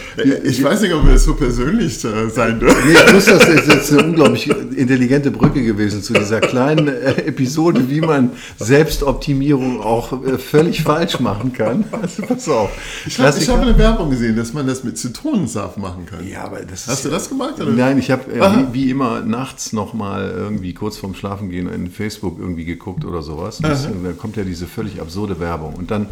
ich, 0.45 0.63
weiß 0.63 0.83
nicht, 0.83 0.93
ob 0.93 1.07
wir 1.07 1.19
so 1.19 1.35
persönlich 1.37 1.99
sein 1.99 2.61
dürfen. 2.61 2.87
Nee, 2.87 2.99
ich 3.07 3.13
muss 3.15 3.25
das 3.25 3.49
ist 3.49 3.67
jetzt 3.67 3.93
eine 3.93 4.09
unglaublich 4.09 4.51
intelligente 4.51 5.31
Brücke 5.31 5.65
gewesen 5.65 6.03
zu 6.03 6.13
dieser 6.13 6.43
kleinen 6.43 6.89
äh, 6.89 7.13
Episode, 7.23 7.89
wie 7.89 8.03
man 8.03 8.33
Selbstoptimierung 8.59 9.81
auch 9.81 10.13
äh, 10.27 10.37
völlig 10.37 10.83
falsch 10.83 11.19
machen 11.21 11.55
kann. 11.55 11.87
Also, 11.93 12.25
pass 12.27 12.47
auf. 12.51 12.69
Ich 13.07 13.19
habe 13.19 13.41
hab 13.41 13.63
eine 13.63 13.79
Werbung 13.79 14.11
gesehen, 14.11 14.37
dass 14.37 14.53
man 14.53 14.67
das 14.67 14.85
mit 14.85 14.99
Zitronensaft 14.99 15.79
machen 15.79 16.05
kann. 16.05 16.29
Ja, 16.29 16.45
aber 16.45 16.61
das 16.61 16.87
Hast 16.89 17.07
du 17.07 17.09
das 17.09 17.31
gemacht? 17.31 17.55
Oder? 17.59 17.71
Nein, 17.71 17.97
ich 17.97 18.11
habe 18.11 18.31
äh, 18.31 18.41
wie, 18.41 18.75
wie, 18.75 18.91
immer 18.91 19.21
nachts 19.21 19.73
nochmal 19.73 20.31
irgendwie 20.37 20.75
kurz 20.75 20.99
vorm 20.99 21.15
Schlafengehen 21.15 21.73
in 21.73 21.91
Facebook 21.91 22.39
irgendwie 22.39 22.67
geguckt 22.67 23.07
oder 23.07 23.23
sowas 23.23 23.46
sowas. 23.53 23.83
Das, 23.83 23.89
da 24.03 24.13
kommt 24.13 24.37
ja 24.37 24.45
diese 24.45 24.67
völlig 24.67 25.01
absurde 25.01 25.41
Werbung. 25.41 25.75
Und 25.75 25.91
dann 25.91 26.07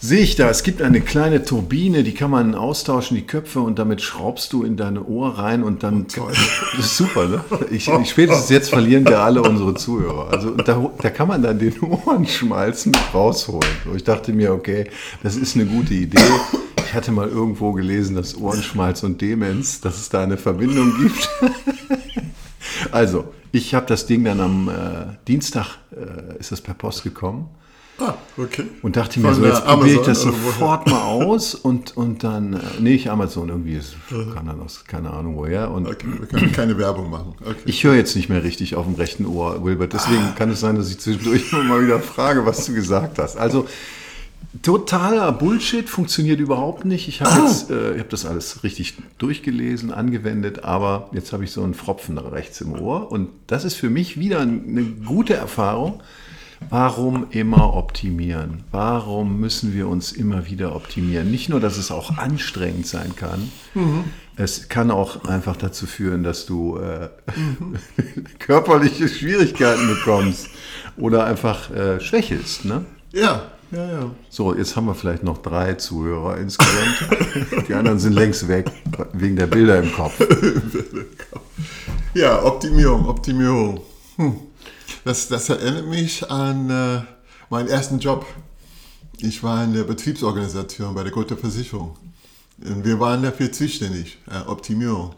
sehe 0.00 0.20
ich 0.20 0.36
da, 0.36 0.48
es 0.48 0.62
gibt 0.62 0.80
eine 0.80 1.00
kleine 1.00 1.44
Turbine, 1.44 2.04
die 2.04 2.14
kann 2.14 2.30
man 2.30 2.54
austauschen, 2.54 3.16
die 3.16 3.26
Köpfe, 3.26 3.60
und 3.60 3.78
damit 3.78 4.00
schraubst 4.00 4.52
du 4.52 4.62
in 4.62 4.76
deine 4.76 5.04
Ohr 5.04 5.38
rein 5.38 5.62
und 5.62 5.82
dann. 5.82 6.06
Oh, 6.20 6.28
das 6.76 6.86
ist 6.86 6.96
super, 6.96 7.26
ne? 7.26 7.44
Ich, 7.70 7.88
ich, 7.88 8.10
spätestens 8.10 8.48
jetzt 8.48 8.70
verlieren 8.70 9.04
wir 9.06 9.20
alle 9.20 9.42
unsere 9.42 9.74
Zuhörer. 9.74 10.30
Also 10.32 10.50
da, 10.50 10.90
da 11.00 11.10
kann 11.10 11.28
man 11.28 11.42
dann 11.42 11.58
den 11.58 11.78
Ohrenschmalz 11.80 12.86
mit 12.86 12.98
rausholen. 13.12 13.70
So, 13.84 13.94
ich 13.94 14.04
dachte 14.04 14.32
mir, 14.32 14.52
okay, 14.52 14.88
das 15.22 15.36
ist 15.36 15.56
eine 15.56 15.66
gute 15.66 15.94
Idee. 15.94 16.18
Ich 16.84 16.94
hatte 16.94 17.12
mal 17.12 17.28
irgendwo 17.28 17.72
gelesen, 17.72 18.16
dass 18.16 18.36
Ohrenschmalz 18.36 19.02
und 19.02 19.20
Demenz, 19.20 19.80
dass 19.80 19.98
es 19.98 20.08
da 20.08 20.22
eine 20.22 20.38
Verbindung 20.38 20.94
gibt. 20.98 21.28
Also, 22.98 23.24
ich 23.52 23.74
habe 23.74 23.86
das 23.86 24.06
Ding 24.06 24.24
dann 24.24 24.40
am 24.40 24.68
äh, 24.68 24.72
Dienstag, 25.26 25.78
äh, 25.92 26.38
ist 26.38 26.52
das 26.52 26.60
per 26.60 26.74
Post 26.74 27.04
gekommen. 27.04 27.48
Ah, 28.00 28.14
okay. 28.36 28.64
Und 28.82 28.94
dachte 28.96 29.18
mir 29.18 29.26
Von 29.26 29.34
so, 29.34 29.42
der 29.42 29.50
jetzt 29.54 29.64
probiere 29.64 30.00
ich 30.00 30.06
das 30.06 30.24
woher? 30.24 30.32
sofort 30.32 30.88
mal 30.88 31.02
aus 31.02 31.56
und, 31.56 31.96
und 31.96 32.22
dann, 32.22 32.52
äh, 32.52 32.58
nee, 32.78 32.94
ich 32.94 33.10
Amazon 33.10 33.48
irgendwie, 33.48 33.74
es 33.74 33.94
kann 34.34 34.46
dann 34.46 34.60
aus, 34.60 34.84
keine 34.86 35.10
Ahnung 35.10 35.36
woher. 35.36 35.70
Und 35.72 35.88
Okay, 35.88 36.06
wir 36.18 36.26
können 36.26 36.52
keine 36.60 36.78
Werbung 36.78 37.10
machen. 37.10 37.34
Okay. 37.40 37.56
ich 37.64 37.82
höre 37.82 37.96
jetzt 37.96 38.14
nicht 38.14 38.28
mehr 38.28 38.44
richtig 38.44 38.76
auf 38.76 38.86
dem 38.86 38.94
rechten 38.94 39.26
Ohr, 39.26 39.64
Wilbert. 39.64 39.94
Deswegen 39.94 40.34
kann 40.36 40.50
es 40.50 40.60
sein, 40.60 40.76
dass 40.76 40.90
ich 40.90 41.00
zwischendurch 41.00 41.52
immer 41.52 41.64
mal 41.64 41.84
wieder 41.84 41.98
frage, 41.98 42.46
was 42.46 42.66
du 42.66 42.74
gesagt 42.74 43.18
hast. 43.18 43.36
Also, 43.36 43.66
totaler 44.62 45.32
Bullshit, 45.32 45.88
funktioniert 45.88 46.40
überhaupt 46.40 46.84
nicht. 46.84 47.08
Ich 47.08 47.20
habe 47.20 47.40
jetzt, 47.46 47.70
äh, 47.70 47.92
ich 47.92 47.98
habe 47.98 48.08
das 48.08 48.24
alles 48.26 48.62
richtig 48.64 48.94
durchgelesen, 49.18 49.92
angewendet, 49.92 50.64
aber 50.64 51.10
jetzt 51.12 51.32
habe 51.32 51.44
ich 51.44 51.52
so 51.52 51.62
einen 51.62 51.74
Fropfen 51.74 52.18
rechts 52.18 52.60
im 52.60 52.72
Ohr 52.72 53.12
und 53.12 53.28
das 53.46 53.64
ist 53.64 53.74
für 53.74 53.90
mich 53.90 54.18
wieder 54.18 54.40
eine 54.40 54.84
gute 54.84 55.34
Erfahrung. 55.34 56.02
Warum 56.70 57.28
immer 57.30 57.74
optimieren? 57.74 58.64
Warum 58.72 59.38
müssen 59.38 59.74
wir 59.74 59.86
uns 59.86 60.10
immer 60.10 60.46
wieder 60.46 60.74
optimieren? 60.74 61.30
Nicht 61.30 61.48
nur, 61.48 61.60
dass 61.60 61.78
es 61.78 61.92
auch 61.92 62.18
anstrengend 62.18 62.84
sein 62.84 63.14
kann, 63.14 63.52
es 64.34 64.68
kann 64.68 64.90
auch 64.90 65.24
einfach 65.24 65.56
dazu 65.56 65.86
führen, 65.86 66.24
dass 66.24 66.46
du 66.46 66.78
äh, 66.78 67.10
körperliche 68.40 69.08
Schwierigkeiten 69.08 69.86
bekommst 69.86 70.48
oder 70.96 71.26
einfach 71.26 71.70
äh, 71.70 72.00
schwächelst. 72.00 72.64
Ne? 72.64 72.84
ja, 73.12 73.50
ja, 73.70 73.90
ja. 73.90 74.10
So, 74.30 74.54
jetzt 74.54 74.76
haben 74.76 74.86
wir 74.86 74.94
vielleicht 74.94 75.22
noch 75.22 75.38
drei 75.38 75.74
Zuhörer 75.74 76.38
insgesamt. 76.38 77.68
Die 77.68 77.74
anderen 77.74 77.98
sind 77.98 78.12
längst 78.12 78.48
weg, 78.48 78.70
wegen 79.12 79.36
der 79.36 79.46
Bilder 79.46 79.82
im 79.82 79.92
Kopf. 79.92 80.20
Ja, 82.14 82.42
Optimierung, 82.42 83.06
Optimierung. 83.06 83.80
Hm. 84.16 84.36
Das, 85.04 85.28
das 85.28 85.48
erinnert 85.50 85.86
mich 85.86 86.28
an 86.30 86.70
äh, 86.70 87.02
meinen 87.50 87.68
ersten 87.68 87.98
Job. 87.98 88.26
Ich 89.18 89.42
war 89.42 89.62
in 89.64 89.74
der 89.74 89.84
Betriebsorganisation 89.84 90.94
bei 90.94 91.02
der 91.02 91.12
Gute 91.12 91.36
Versicherung. 91.36 91.96
Und 92.64 92.84
wir 92.84 92.98
waren 92.98 93.22
dafür 93.22 93.52
zuständig, 93.52 94.18
äh, 94.30 94.48
Optimierung. 94.48 95.14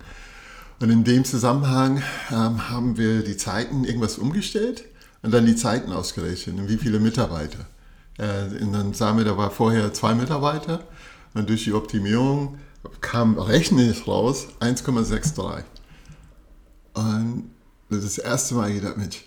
Und 0.80 0.90
in 0.90 1.04
dem 1.04 1.24
Zusammenhang 1.24 2.02
ähm, 2.30 2.68
haben 2.68 2.96
wir 2.96 3.22
die 3.22 3.36
Zeiten 3.36 3.84
irgendwas 3.84 4.18
umgestellt 4.18 4.84
und 5.22 5.32
dann 5.32 5.46
die 5.46 5.56
Zeiten 5.56 5.92
ausgerechnet 5.92 6.58
und 6.58 6.68
wie 6.68 6.76
viele 6.76 6.98
Mitarbeiter. 6.98 7.66
Äh, 8.20 8.66
dann 8.72 8.92
sahen 8.92 9.16
wir, 9.16 9.24
da 9.24 9.36
war 9.38 9.50
vorher 9.50 9.94
zwei 9.94 10.14
Mitarbeiter 10.14 10.80
und 11.32 11.48
durch 11.48 11.64
die 11.64 11.72
Optimierung 11.72 12.58
kam 13.00 13.38
rechnerisch 13.38 14.06
raus 14.06 14.48
1,63. 14.60 15.62
Und 16.92 17.50
das 17.88 18.18
erste 18.18 18.54
Mal 18.56 18.74
gedacht, 18.74 18.98
Mensch, 18.98 19.24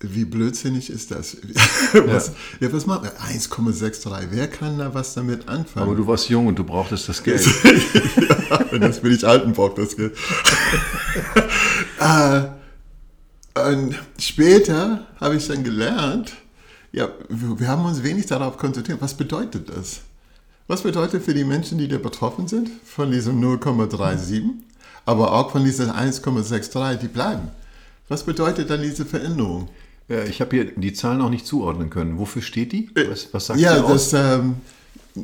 wie 0.00 0.26
blödsinnig 0.26 0.90
ist 0.90 1.10
das? 1.10 1.38
was, 1.92 2.32
ja. 2.60 2.70
was 2.70 2.84
macht 2.84 3.02
man? 3.02 3.12
1,63. 3.12 4.28
Wer 4.30 4.48
kann 4.48 4.78
da 4.78 4.92
was 4.92 5.14
damit 5.14 5.48
anfangen? 5.48 5.86
Aber 5.86 5.96
du 5.96 6.06
warst 6.06 6.28
jung 6.28 6.48
und 6.48 6.58
du 6.58 6.64
brauchtest 6.64 7.08
das 7.08 7.22
Geld. 7.22 7.44
ja, 8.50 8.58
und 8.70 8.82
jetzt 8.82 9.02
bin 9.02 9.12
ich 9.12 9.26
alt 9.26 9.44
und 9.44 9.54
brauche 9.54 9.80
das 9.80 9.96
Geld. 9.96 10.14
äh, 11.98 12.42
und 13.70 13.98
später 14.18 15.06
habe 15.18 15.36
ich 15.36 15.48
dann 15.48 15.64
gelernt, 15.64 16.34
ja, 16.92 17.08
wir, 17.28 17.68
haben 17.68 17.84
uns 17.84 18.02
wenig 18.02 18.26
darauf 18.26 18.56
konzentriert. 18.56 19.00
Was 19.00 19.14
bedeutet 19.14 19.68
das? 19.68 20.00
Was 20.66 20.82
bedeutet 20.82 21.22
für 21.22 21.34
die 21.34 21.44
Menschen, 21.44 21.78
die 21.78 21.88
da 21.88 21.98
betroffen 21.98 22.48
sind, 22.48 22.70
von 22.84 23.10
diesem 23.10 23.40
0,37, 23.42 24.42
aber 25.06 25.32
auch 25.32 25.50
von 25.50 25.64
dieser 25.64 25.94
1,63, 25.94 26.96
die 26.96 27.08
bleiben? 27.08 27.48
Was 28.08 28.24
bedeutet 28.24 28.70
dann 28.70 28.82
diese 28.82 29.04
Veränderung? 29.04 29.68
Ja, 30.08 30.24
ich 30.24 30.40
habe 30.40 30.56
hier 30.56 30.64
die 30.64 30.92
Zahlen 30.94 31.20
auch 31.20 31.30
nicht 31.30 31.46
zuordnen 31.46 31.90
können. 31.90 32.18
Wofür 32.18 32.40
steht 32.40 32.72
die? 32.72 32.90
Was, 32.94 33.28
was 33.32 33.46
sagt 33.46 33.60
ja, 33.60 33.80
dass, 33.80 34.14
ähm, 34.14 34.56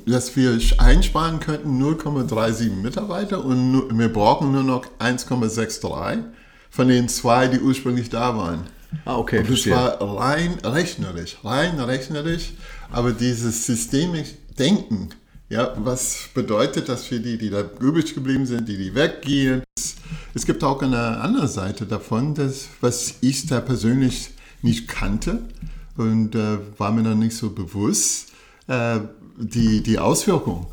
dass 0.04 0.36
wir 0.36 0.58
einsparen 0.78 1.40
könnten 1.40 1.82
0,37 1.82 2.70
Mitarbeiter 2.82 3.42
und 3.42 3.98
wir 3.98 4.12
brauchen 4.12 4.52
nur 4.52 4.62
noch 4.62 4.84
1,63 4.98 6.24
von 6.70 6.88
den 6.88 7.08
zwei, 7.08 7.48
die 7.48 7.60
ursprünglich 7.60 8.10
da 8.10 8.36
waren. 8.36 8.64
Ah, 9.04 9.16
okay, 9.16 9.38
Und 9.38 9.50
das 9.50 9.60
verstehe. 9.62 9.72
war 9.74 10.00
rein 10.18 10.54
rechnerisch, 10.64 11.36
rein 11.44 11.78
rechnerisch, 11.80 12.52
aber 12.90 13.12
dieses 13.12 13.66
systemisch 13.66 14.28
Denken, 14.58 15.10
ja, 15.48 15.74
was 15.76 16.28
bedeutet 16.32 16.88
das 16.88 17.04
für 17.04 17.20
die, 17.20 17.36
die 17.38 17.50
da 17.50 17.64
übrig 17.80 18.14
geblieben 18.14 18.46
sind, 18.46 18.68
die, 18.68 18.76
die 18.76 18.94
weggehen? 18.94 19.62
Es, 19.76 19.96
es 20.32 20.46
gibt 20.46 20.62
auch 20.64 20.80
eine 20.80 21.20
andere 21.20 21.48
Seite 21.48 21.86
davon, 21.86 22.34
das, 22.34 22.68
was 22.80 23.16
ich 23.20 23.46
da 23.46 23.60
persönlich 23.60 24.30
nicht 24.62 24.88
kannte 24.88 25.42
und 25.96 26.34
äh, 26.34 26.58
war 26.78 26.92
mir 26.92 27.02
dann 27.02 27.18
nicht 27.18 27.36
so 27.36 27.50
bewusst, 27.50 28.32
äh, 28.68 29.00
die, 29.38 29.82
die 29.82 29.98
Auswirkung. 29.98 30.66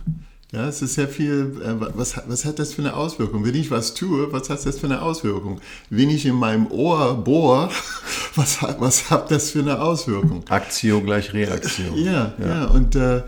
Ja, 0.54 0.68
es 0.68 0.82
ist 0.82 0.96
sehr 0.96 1.08
viel, 1.08 1.62
äh, 1.64 1.76
was, 1.96 2.16
was 2.28 2.44
hat 2.44 2.60
das 2.60 2.74
für 2.74 2.82
eine 2.82 2.94
Auswirkung? 2.96 3.46
Wenn 3.46 3.56
ich 3.56 3.72
was 3.72 3.94
tue, 3.94 4.34
was 4.34 4.50
hat 4.50 4.66
das 4.66 4.80
für 4.80 4.88
eine 4.88 5.02
Auswirkung? 5.02 5.62
Wenn 5.90 6.10
ich 6.10 6.26
in 6.26 6.36
meinem 6.36 6.68
Ohr 6.72 7.14
bohr, 7.16 7.70
was, 8.36 8.62
hat- 8.62 8.82
was 8.82 9.10
hat 9.10 9.32
das 9.32 9.52
für 9.52 9.60
eine 9.60 9.82
Auswirkung? 9.82 10.44
Aktio 10.50 11.00
gleich 11.02 11.32
Reaktion. 11.34 11.96
Ja, 11.98 12.34
ja, 12.38 12.66
und 12.66 12.98
äh, 12.98 13.22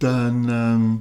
dann 0.00 0.48
ähm, 0.50 1.00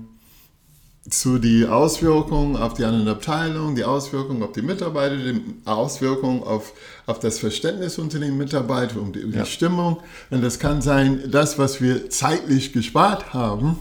zu 1.10 1.40
die 1.40 1.66
Auswirkungen 1.66 2.56
auf 2.56 2.76
die 2.76 2.86
anderen 2.86 3.08
Abteilungen, 3.08 3.76
die 3.76 3.84
Auswirkungen 3.84 4.44
auf 4.44 4.52
die 4.52 4.62
Mitarbeiter, 4.62 5.18
die 5.18 5.42
Auswirkungen 5.66 6.44
auf, 6.44 6.72
auf 7.08 7.18
das 7.20 7.40
Verständnis 7.40 7.98
unter 7.98 8.20
den 8.20 8.38
Mitarbeitern, 8.38 9.00
um 9.00 9.12
die, 9.12 9.26
die 9.30 9.38
Ja. 9.40 9.46
Stimmung. 9.46 9.98
Und 10.30 10.44
das 10.44 10.60
kann 10.60 10.84
sein, 10.84 11.32
das, 11.32 11.58
was 11.58 11.82
wir 11.82 12.12
zeitlich 12.12 12.74
gespart 12.74 13.34
haben, 13.34 13.78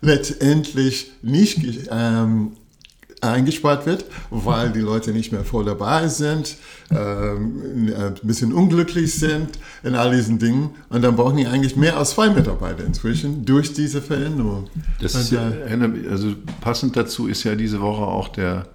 letztendlich 0.00 1.12
nicht 1.22 1.88
ähm, 1.90 2.52
eingespart 3.20 3.86
wird, 3.86 4.04
weil 4.30 4.70
die 4.70 4.80
Leute 4.80 5.10
nicht 5.10 5.32
mehr 5.32 5.44
voll 5.44 5.64
dabei 5.64 6.08
sind, 6.08 6.56
ähm, 6.90 7.92
ein 7.96 8.14
bisschen 8.22 8.52
unglücklich 8.52 9.14
sind 9.14 9.50
in 9.82 9.94
all 9.94 10.14
diesen 10.14 10.38
Dingen. 10.38 10.70
Und 10.88 11.02
dann 11.02 11.16
brauchen 11.16 11.36
die 11.36 11.46
eigentlich 11.46 11.76
mehr 11.76 11.96
als 11.96 12.10
zwei 12.10 12.30
Mitarbeiter 12.30 12.84
inzwischen 12.84 13.44
durch 13.44 13.72
diese 13.72 14.00
Veränderung. 14.02 14.68
Das 15.00 15.14
Und, 15.14 15.20
ist, 15.22 15.30
ja, 15.32 15.50
also 16.10 16.34
passend 16.60 16.96
dazu 16.96 17.26
ist 17.26 17.44
ja 17.44 17.54
diese 17.54 17.80
Woche 17.80 18.02
auch 18.02 18.28
der 18.28 18.66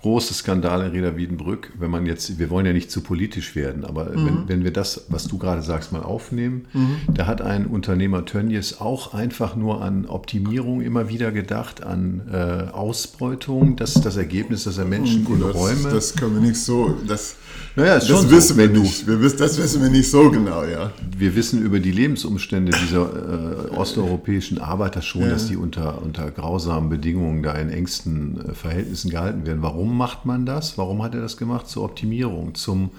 große 0.00 0.34
Skandal 0.34 0.86
in 0.86 0.92
Reda 0.92 1.16
Wiedenbrück. 1.16 1.72
Wenn 1.78 1.90
man 1.90 2.06
jetzt, 2.06 2.38
wir 2.38 2.50
wollen 2.50 2.66
ja 2.66 2.72
nicht 2.72 2.90
zu 2.90 3.02
politisch 3.02 3.54
werden, 3.54 3.84
aber 3.84 4.10
wenn, 4.14 4.48
wenn 4.48 4.64
wir 4.64 4.72
das, 4.72 5.06
was 5.08 5.24
du 5.28 5.38
gerade 5.38 5.62
sagst, 5.62 5.92
mal 5.92 6.02
aufnehmen, 6.02 6.66
da 7.12 7.26
hat 7.26 7.42
ein 7.42 7.66
Unternehmer 7.66 8.24
Tönnies 8.24 8.80
auch 8.80 9.12
einfach 9.12 9.56
nur 9.56 9.82
an 9.82 10.06
Optimierung 10.06 10.80
immer 10.80 11.08
wieder 11.08 11.32
gedacht, 11.32 11.82
an 11.82 12.22
äh, 12.32 12.70
Ausbeutung. 12.70 13.76
Das 13.76 13.96
ist 13.96 14.04
das 14.04 14.16
Ergebnis, 14.16 14.64
dass 14.64 14.78
er 14.78 14.86
Menschen 14.86 15.26
in 15.26 15.40
das, 15.40 15.54
Räume. 15.54 15.90
das 15.90 16.14
können 16.14 16.34
wir 16.34 16.48
nicht 16.48 16.60
so, 16.60 16.96
das, 17.06 17.36
Naja, 17.76 17.94
ist 17.96 18.08
das 18.10 18.18
schon 18.18 18.28
so, 18.28 18.36
wissen 18.36 18.56
wir 18.56 18.64
wenn 18.68 18.74
du- 18.74 18.80
nicht. 18.82 19.06
Wir 19.06 19.20
wissen, 19.20 19.38
das 19.38 19.56
wissen 19.58 19.80
wir 19.82 19.90
nicht 19.90 20.10
so 20.10 20.28
genau, 20.30 20.64
ja. 20.64 20.90
wir 21.16 21.34
wissen 21.36 21.62
über 21.62 21.78
die 21.78 21.92
Lebensumstände 21.92 22.72
dieser 22.72 23.68
äh, 23.70 23.76
osteuropäischen 23.76 24.58
Arbeiter 24.58 25.02
schon, 25.02 25.28
dass 25.28 25.46
die 25.46 25.56
unter, 25.56 26.02
unter 26.02 26.30
grausamen 26.32 26.90
Bedingungen 26.90 27.42
da 27.42 27.52
in 27.54 27.70
engsten 27.70 28.40
äh, 28.50 28.54
Verhältnissen 28.54 29.10
gehalten 29.10 29.46
werden. 29.46 29.62
Warum 29.62 29.96
macht 29.96 30.26
man 30.26 30.46
das? 30.46 30.78
Warum 30.78 31.02
hat 31.02 31.14
er 31.14 31.20
das 31.20 31.36
gemacht? 31.36 31.68
Zur 31.68 31.84
Optimierung, 31.84 32.54
zum, 32.56 32.90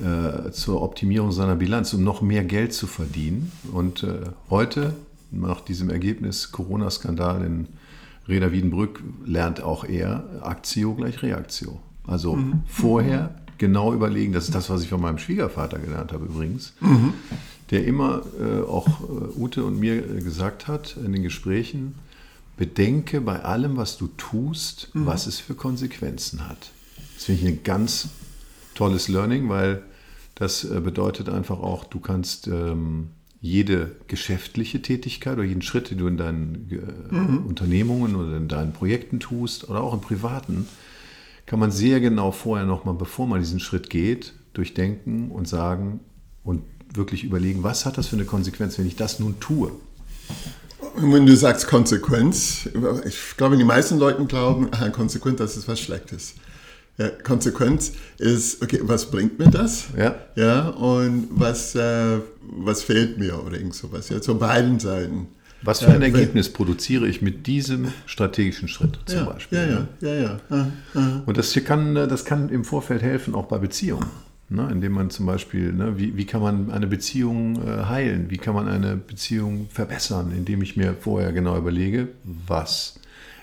äh, 0.00 0.50
zur 0.50 0.82
Optimierung 0.82 1.30
seiner 1.30 1.54
Bilanz, 1.56 1.94
um 1.94 2.02
noch 2.02 2.20
mehr 2.20 2.42
Geld 2.44 2.72
zu 2.72 2.88
verdienen. 2.88 3.52
Und 3.72 4.02
äh, 4.02 4.22
heute, 4.50 4.94
nach 5.30 5.60
diesem 5.60 5.88
Ergebnis 5.88 6.50
Corona-Skandal 6.50 7.44
in 7.44 7.68
Reda 8.28 8.50
Wiedenbrück, 8.50 9.02
lernt 9.24 9.62
auch 9.62 9.84
er 9.84 10.24
Aktio 10.42 10.94
gleich 10.94 11.22
Reaktio. 11.22 11.78
Also 12.06 12.38
vorher 12.66 13.36
genau 13.60 13.92
überlegen, 13.92 14.32
das 14.32 14.44
ist 14.44 14.54
das, 14.54 14.70
was 14.70 14.82
ich 14.82 14.88
von 14.88 15.00
meinem 15.00 15.18
Schwiegervater 15.18 15.78
gelernt 15.78 16.12
habe 16.12 16.24
übrigens, 16.24 16.72
der 17.70 17.84
immer 17.86 18.22
äh, 18.40 18.62
auch 18.62 18.88
äh, 19.02 19.38
Ute 19.38 19.64
und 19.64 19.78
mir 19.78 19.98
äh, 19.98 20.20
gesagt 20.22 20.66
hat 20.66 20.96
in 20.96 21.12
den 21.12 21.22
Gesprächen, 21.22 21.94
bedenke 22.56 23.20
bei 23.20 23.42
allem, 23.42 23.76
was 23.76 23.96
du 23.98 24.08
tust, 24.16 24.90
was 24.94 25.26
es 25.26 25.38
für 25.38 25.54
Konsequenzen 25.54 26.48
hat. 26.48 26.72
Das 27.14 27.24
finde 27.26 27.42
ich 27.42 27.48
ein 27.48 27.62
ganz 27.62 28.08
tolles 28.74 29.08
Learning, 29.08 29.48
weil 29.50 29.82
das 30.34 30.64
äh, 30.64 30.80
bedeutet 30.80 31.28
einfach 31.28 31.60
auch, 31.60 31.84
du 31.84 32.00
kannst 32.00 32.48
ähm, 32.48 33.10
jede 33.42 33.94
geschäftliche 34.08 34.80
Tätigkeit 34.80 35.34
oder 35.34 35.44
jeden 35.44 35.62
Schritt, 35.62 35.90
den 35.90 35.98
du 35.98 36.06
in 36.06 36.16
deinen 36.16 36.70
äh, 36.70 37.46
Unternehmungen 37.46 38.16
oder 38.16 38.38
in 38.38 38.48
deinen 38.48 38.72
Projekten 38.72 39.20
tust 39.20 39.68
oder 39.68 39.82
auch 39.82 39.92
im 39.92 40.00
Privaten, 40.00 40.66
kann 41.50 41.58
man 41.58 41.72
sehr 41.72 41.98
genau 41.98 42.30
vorher 42.30 42.64
nochmal, 42.64 42.94
bevor 42.94 43.26
man 43.26 43.40
diesen 43.40 43.58
Schritt 43.58 43.90
geht, 43.90 44.34
durchdenken 44.52 45.32
und 45.32 45.48
sagen 45.48 45.98
und 46.44 46.62
wirklich 46.94 47.24
überlegen, 47.24 47.64
was 47.64 47.86
hat 47.86 47.98
das 47.98 48.06
für 48.06 48.14
eine 48.14 48.24
Konsequenz, 48.24 48.78
wenn 48.78 48.86
ich 48.86 48.94
das 48.94 49.18
nun 49.18 49.40
tue? 49.40 49.72
Wenn 50.94 51.26
du 51.26 51.34
sagst 51.34 51.66
Konsequenz, 51.66 52.68
ich 53.04 53.36
glaube, 53.36 53.56
die 53.56 53.64
meisten 53.64 53.98
Leute 53.98 54.24
glauben, 54.26 54.68
ah, 54.70 54.90
Konsequenz, 54.90 55.38
das 55.38 55.56
ist 55.56 55.66
was 55.66 55.80
Schlechtes. 55.80 56.34
Ja, 56.98 57.08
Konsequenz 57.08 57.94
ist, 58.18 58.62
okay, 58.62 58.78
was 58.84 59.10
bringt 59.10 59.40
mir 59.40 59.50
das? 59.50 59.86
Ja. 59.98 60.14
Ja, 60.36 60.68
und 60.68 61.30
was, 61.32 61.74
äh, 61.74 62.18
was 62.42 62.84
fehlt 62.84 63.18
mir 63.18 63.44
oder 63.44 63.56
irgend 63.56 63.74
sowas. 63.74 64.08
Ja, 64.08 64.20
zu 64.20 64.38
beiden 64.38 64.78
Seiten. 64.78 65.26
Was 65.62 65.80
für 65.82 65.90
ein 65.90 66.02
Ergebnis 66.02 66.52
produziere 66.52 67.06
ich 67.06 67.20
mit 67.22 67.46
diesem 67.46 67.92
strategischen 68.06 68.68
Schritt 68.68 68.98
zum 69.06 69.18
ja, 69.18 69.24
Beispiel? 69.24 69.58
Ja, 69.58 69.66
ja, 70.08 70.14
ja, 70.14 70.40
ja. 70.50 70.66
ja. 70.94 71.22
Und 71.26 71.36
das 71.36 71.52
hier 71.52 71.64
kann, 71.64 71.94
das 71.94 72.24
kann 72.24 72.48
im 72.48 72.64
Vorfeld 72.64 73.02
helfen, 73.02 73.34
auch 73.34 73.46
bei 73.46 73.58
Beziehungen. 73.58 74.06
Ne? 74.48 74.68
Indem 74.72 74.92
man 74.92 75.10
zum 75.10 75.26
Beispiel, 75.26 75.72
ne, 75.72 75.96
wie, 75.96 76.16
wie 76.16 76.24
kann 76.24 76.42
man 76.42 76.70
eine 76.72 76.86
Beziehung 76.88 77.62
äh, 77.64 77.84
heilen? 77.84 78.30
Wie 78.30 78.38
kann 78.38 78.54
man 78.54 78.66
eine 78.68 78.96
Beziehung 78.96 79.68
verbessern? 79.70 80.32
Indem 80.36 80.60
ich 80.62 80.76
mir 80.76 80.94
vorher 80.98 81.32
genau 81.32 81.56
überlege, 81.56 82.08
was 82.24 82.94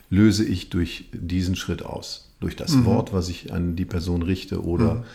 löse 0.10 0.44
ich 0.44 0.70
durch 0.70 1.06
diesen 1.14 1.56
Schritt 1.56 1.84
aus? 1.84 2.30
Durch 2.42 2.56
das 2.58 2.74
Mhm. 2.74 2.86
Wort, 2.86 3.14
was 3.14 3.30
ich 3.30 3.54
an 3.54 3.76
die 3.78 3.86
Person 3.86 4.22
richte 4.22 4.64
oder 4.64 5.06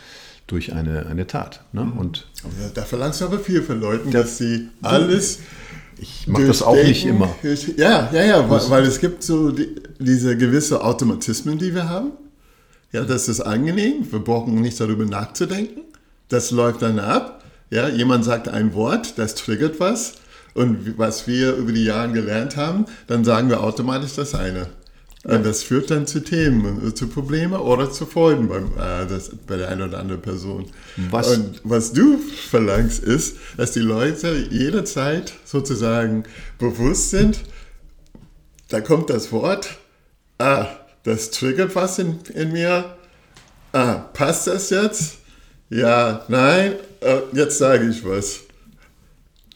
durch 0.46 0.72
eine, 0.72 1.06
eine 1.06 1.26
Tat. 1.26 1.62
Ne? 1.72 1.84
Mhm. 1.84 1.92
Und 1.98 2.26
Da 2.74 2.82
verlangst 2.82 3.20
du 3.20 3.26
aber 3.26 3.38
viel 3.38 3.62
von 3.62 3.80
Leuten, 3.80 4.10
dass 4.10 4.38
sie 4.38 4.68
alles. 4.80 5.40
Ich 5.98 6.26
mache 6.26 6.46
das 6.46 6.62
auch 6.62 6.74
nicht 6.74 7.04
immer. 7.06 7.34
Ja, 7.76 8.10
ja, 8.12 8.24
ja, 8.24 8.50
weil, 8.50 8.70
weil 8.70 8.84
es 8.84 8.98
gibt 9.00 9.22
so 9.22 9.50
die, 9.50 9.74
diese 9.98 10.36
gewisse 10.36 10.82
Automatismen, 10.82 11.58
die 11.58 11.74
wir 11.74 11.88
haben. 11.88 12.12
Ja, 12.92 13.04
das 13.04 13.28
ist 13.28 13.40
angenehm. 13.40 14.06
Wir 14.10 14.18
brauchen 14.18 14.60
nicht 14.60 14.78
darüber 14.80 15.04
nachzudenken. 15.04 15.82
Das 16.28 16.50
läuft 16.50 16.82
dann 16.82 16.98
ab. 16.98 17.42
Ja, 17.70 17.88
jemand 17.88 18.24
sagt 18.24 18.48
ein 18.48 18.74
Wort, 18.74 19.18
das 19.18 19.34
triggert 19.34 19.80
was. 19.80 20.14
Und 20.54 20.98
was 20.98 21.26
wir 21.26 21.54
über 21.54 21.72
die 21.72 21.84
Jahre 21.84 22.12
gelernt 22.12 22.56
haben, 22.56 22.84
dann 23.06 23.24
sagen 23.24 23.48
wir 23.48 23.62
automatisch 23.62 24.14
das 24.14 24.34
eine. 24.34 24.66
Und 25.24 25.46
das 25.46 25.62
führt 25.62 25.90
dann 25.92 26.06
zu 26.08 26.18
Themen, 26.20 26.88
äh, 26.88 26.94
zu 26.94 27.06
Problemen 27.06 27.54
oder 27.60 27.92
zu 27.92 28.06
Freuden 28.06 28.48
beim, 28.48 28.72
äh, 28.76 29.06
das, 29.06 29.30
bei 29.46 29.56
der 29.56 29.68
einen 29.68 29.82
oder 29.82 29.98
anderen 30.00 30.20
Person. 30.20 30.66
Was- 31.10 31.28
Und 31.28 31.60
was 31.62 31.92
du 31.92 32.18
verlangst, 32.18 33.04
ist, 33.04 33.36
dass 33.56 33.70
die 33.70 33.80
Leute 33.80 34.34
jederzeit 34.50 35.32
sozusagen 35.44 36.24
bewusst 36.58 37.10
sind, 37.10 37.40
da 38.68 38.80
kommt 38.80 39.10
das 39.10 39.30
Wort, 39.30 39.68
ah, 40.38 40.66
das 41.04 41.30
triggert 41.30 41.76
was 41.76 42.00
in, 42.00 42.18
in 42.34 42.50
mir, 42.50 42.96
ah, 43.72 43.94
passt 44.14 44.48
das 44.48 44.70
jetzt? 44.70 45.18
Ja, 45.70 46.24
nein, 46.28 46.74
äh, 47.00 47.18
jetzt 47.32 47.58
sage 47.58 47.88
ich 47.88 48.04
was. 48.04 48.40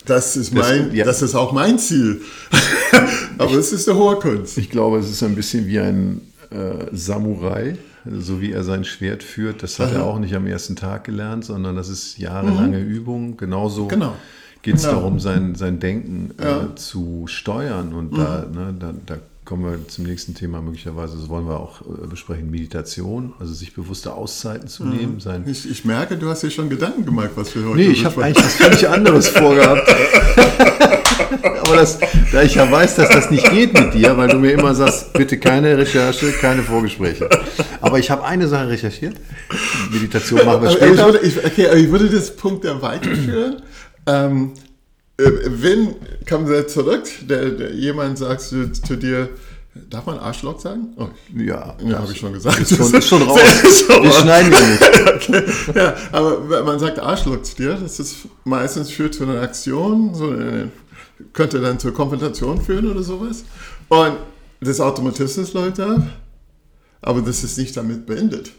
Das 0.05 0.37
ist, 0.37 0.55
mein, 0.55 0.95
ja. 0.95 1.05
das 1.05 1.23
ist 1.23 1.35
auch 1.35 1.51
mein 1.51 1.81
Ziel. 1.81 2.23
Aber 3.39 3.53
es 3.55 3.73
ist 3.73 3.89
eine 3.89 3.99
hohe 3.99 4.17
Kunst. 4.17 4.59
Ich 4.59 4.71
glaube, 4.71 4.99
es 4.99 5.11
ist 5.11 5.23
ein 5.23 5.35
bisschen 5.35 5.67
wie 5.67 5.79
ein 5.81 6.21
äh, 6.51 6.87
Samurai, 6.93 7.77
so 8.19 8.41
wie 8.41 8.53
er 8.53 8.63
sein 8.65 8.85
Schwert 8.85 9.23
führt. 9.23 9.63
Das 9.63 9.79
hat 9.79 9.93
er 9.93 10.05
auch 10.05 10.19
nicht 10.19 10.35
am 10.35 10.47
ersten 10.47 10.77
Tag 10.77 11.05
gelernt, 11.05 11.45
sondern 11.45 11.75
das 11.77 11.89
ist 11.89 12.19
jahrelange 12.19 12.79
Übung. 12.79 13.37
Genauso 13.37 13.85
Mhm. 13.85 13.89
Genau. 13.89 14.15
geht 14.63 14.77
es 14.77 14.83
Genau. 14.83 14.95
darum, 14.97 15.21
sein, 15.21 15.55
sein 15.57 15.81
Denken 15.81 16.31
Ja. 16.41 16.63
äh, 16.65 16.75
zu 16.77 17.25
steuern. 17.27 17.93
Und 17.93 18.13
Mhm. 18.13 18.17
da, 18.17 18.47
ne, 18.53 18.75
da, 18.79 18.93
da 19.07 19.17
kommen 19.45 19.65
wir 19.65 19.87
zum 19.89 20.05
nächsten 20.07 20.35
Thema 20.35 20.61
möglicherweise. 20.61 21.17
Das 21.17 21.29
wollen 21.29 21.47
wir 21.49 21.59
auch 21.61 21.81
äh, 21.83 22.07
besprechen. 22.09 22.51
Meditation, 22.51 23.33
also 23.41 23.53
sich 23.53 23.75
bewusste 23.75 24.13
Auszeiten 24.15 24.67
zu 24.69 24.85
nehmen. 24.85 25.21
Sein, 25.21 25.45
Ich, 25.47 25.69
ich 25.71 25.85
merke, 25.85 26.17
du 26.17 26.29
hast 26.29 26.43
dir 26.43 26.51
schon 26.51 26.69
Gedanken 26.69 27.05
gemacht, 27.05 27.31
was 27.37 27.55
wir 27.55 27.65
heute 27.65 27.77
Nee, 27.77 27.89
ich 27.89 28.05
habe 28.05 28.23
eigentlich 28.25 28.45
was 28.45 28.55
völlig 28.55 28.89
anderes 28.89 29.29
vorgehabt. 29.31 29.89
Aber 31.63 31.77
das, 31.77 31.99
da 32.33 32.43
ich 32.43 32.55
ja 32.55 32.71
weiß, 32.71 32.97
dass 32.97 33.09
das 33.09 33.31
nicht 33.31 33.49
geht 33.51 33.73
mit 33.73 33.95
dir, 33.95 34.17
weil 34.17 34.29
du 34.29 34.39
mir 34.39 34.53
immer 34.53 34.75
sagst, 34.75 35.13
bitte 35.13 35.39
keine 35.39 35.77
Recherche, 35.77 36.33
keine 36.33 36.63
Vorgespräche. 36.63 37.29
Aber 37.81 37.99
ich 37.99 38.11
habe 38.11 38.25
eine 38.25 38.49
Sache 38.49 38.69
recherchiert. 38.69 39.17
Meditation 39.91 40.45
machen 40.45 40.63
wir 40.63 40.69
Aber 40.71 40.71
ich, 40.71 40.77
später. 40.77 41.05
würde- 41.07 41.21
ich, 41.27 41.45
okay, 41.45 41.67
aber 41.69 41.77
ich 41.77 41.91
würde 41.91 42.09
das 42.11 42.35
Punkt 42.35 42.65
ja 42.65 42.81
weiterführen. 42.81 43.63
ähm, 44.07 44.53
äh, 45.19 45.25
wenn, 45.47 45.95
kommen 46.29 46.49
wir 46.49 46.67
zurück, 46.69 47.05
der, 47.23 47.51
der, 47.51 47.73
jemand 47.73 48.19
sagt 48.19 48.43
zu, 48.43 48.71
zu 48.71 48.97
dir, 48.97 49.31
darf 49.91 50.05
man 50.07 50.19
Arschloch 50.19 50.61
sagen? 50.61 50.89
Oh, 50.97 51.09
Ja, 51.35 51.75
ja, 51.85 51.99
habe 51.99 52.13
ich 52.13 52.19
schon 52.19 52.33
gesagt. 52.35 52.61
Ist 52.61 52.77
schon, 52.77 52.93
ist 52.95 53.09
schon 53.09 53.23
raus. 53.23 53.39
Wir 53.39 54.13
schneiden 54.13 54.53
ja 54.53 54.61
nicht. 54.61 54.83
okay. 55.15 55.43
Ja, 55.75 55.95
aber 56.13 56.49
wenn 56.51 56.65
man 56.65 56.79
sagt 56.79 56.99
Arschloch 56.99 57.43
zu 57.43 57.57
dir, 57.57 57.79
das 57.83 57.99
ist 57.99 58.17
meistens 58.45 58.91
führt 58.91 59.15
zu 59.15 59.25
einer 59.25 59.41
Aktion, 59.41 60.15
so 60.15 60.29
eine, 60.31 60.71
könnte 61.33 61.61
dann 61.61 61.79
zur 61.79 61.95
Konfrontation 61.95 62.61
führen 62.61 62.91
oder 62.91 63.03
sowas. 63.03 63.45
Und 63.89 64.17
das 64.61 64.81
Automatismus 64.81 65.53
läuft 65.53 65.81
ab, 65.81 66.03
aber 67.03 67.21
das 67.23 67.45
ist 67.45 67.59
nicht 67.59 67.77
damit 67.77 68.07
beendet. 68.07 68.53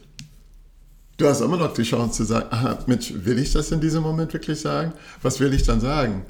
Du 1.18 1.28
hast 1.28 1.42
immer 1.42 1.58
noch 1.58 1.74
die 1.74 1.84
Chance 1.84 2.18
zu 2.18 2.24
sagen, 2.26 2.48
aha, 2.52 2.78
Mensch, 2.86 3.12
will 3.16 3.40
ich 3.40 3.52
das 3.52 3.72
in 3.72 3.82
diesem 3.82 4.04
Moment 4.04 4.32
wirklich 4.34 4.60
sagen? 4.60 4.94
Was 5.24 5.40
will 5.40 5.54
ich 5.54 5.64
dann 5.64 5.82
sagen? 5.82 6.26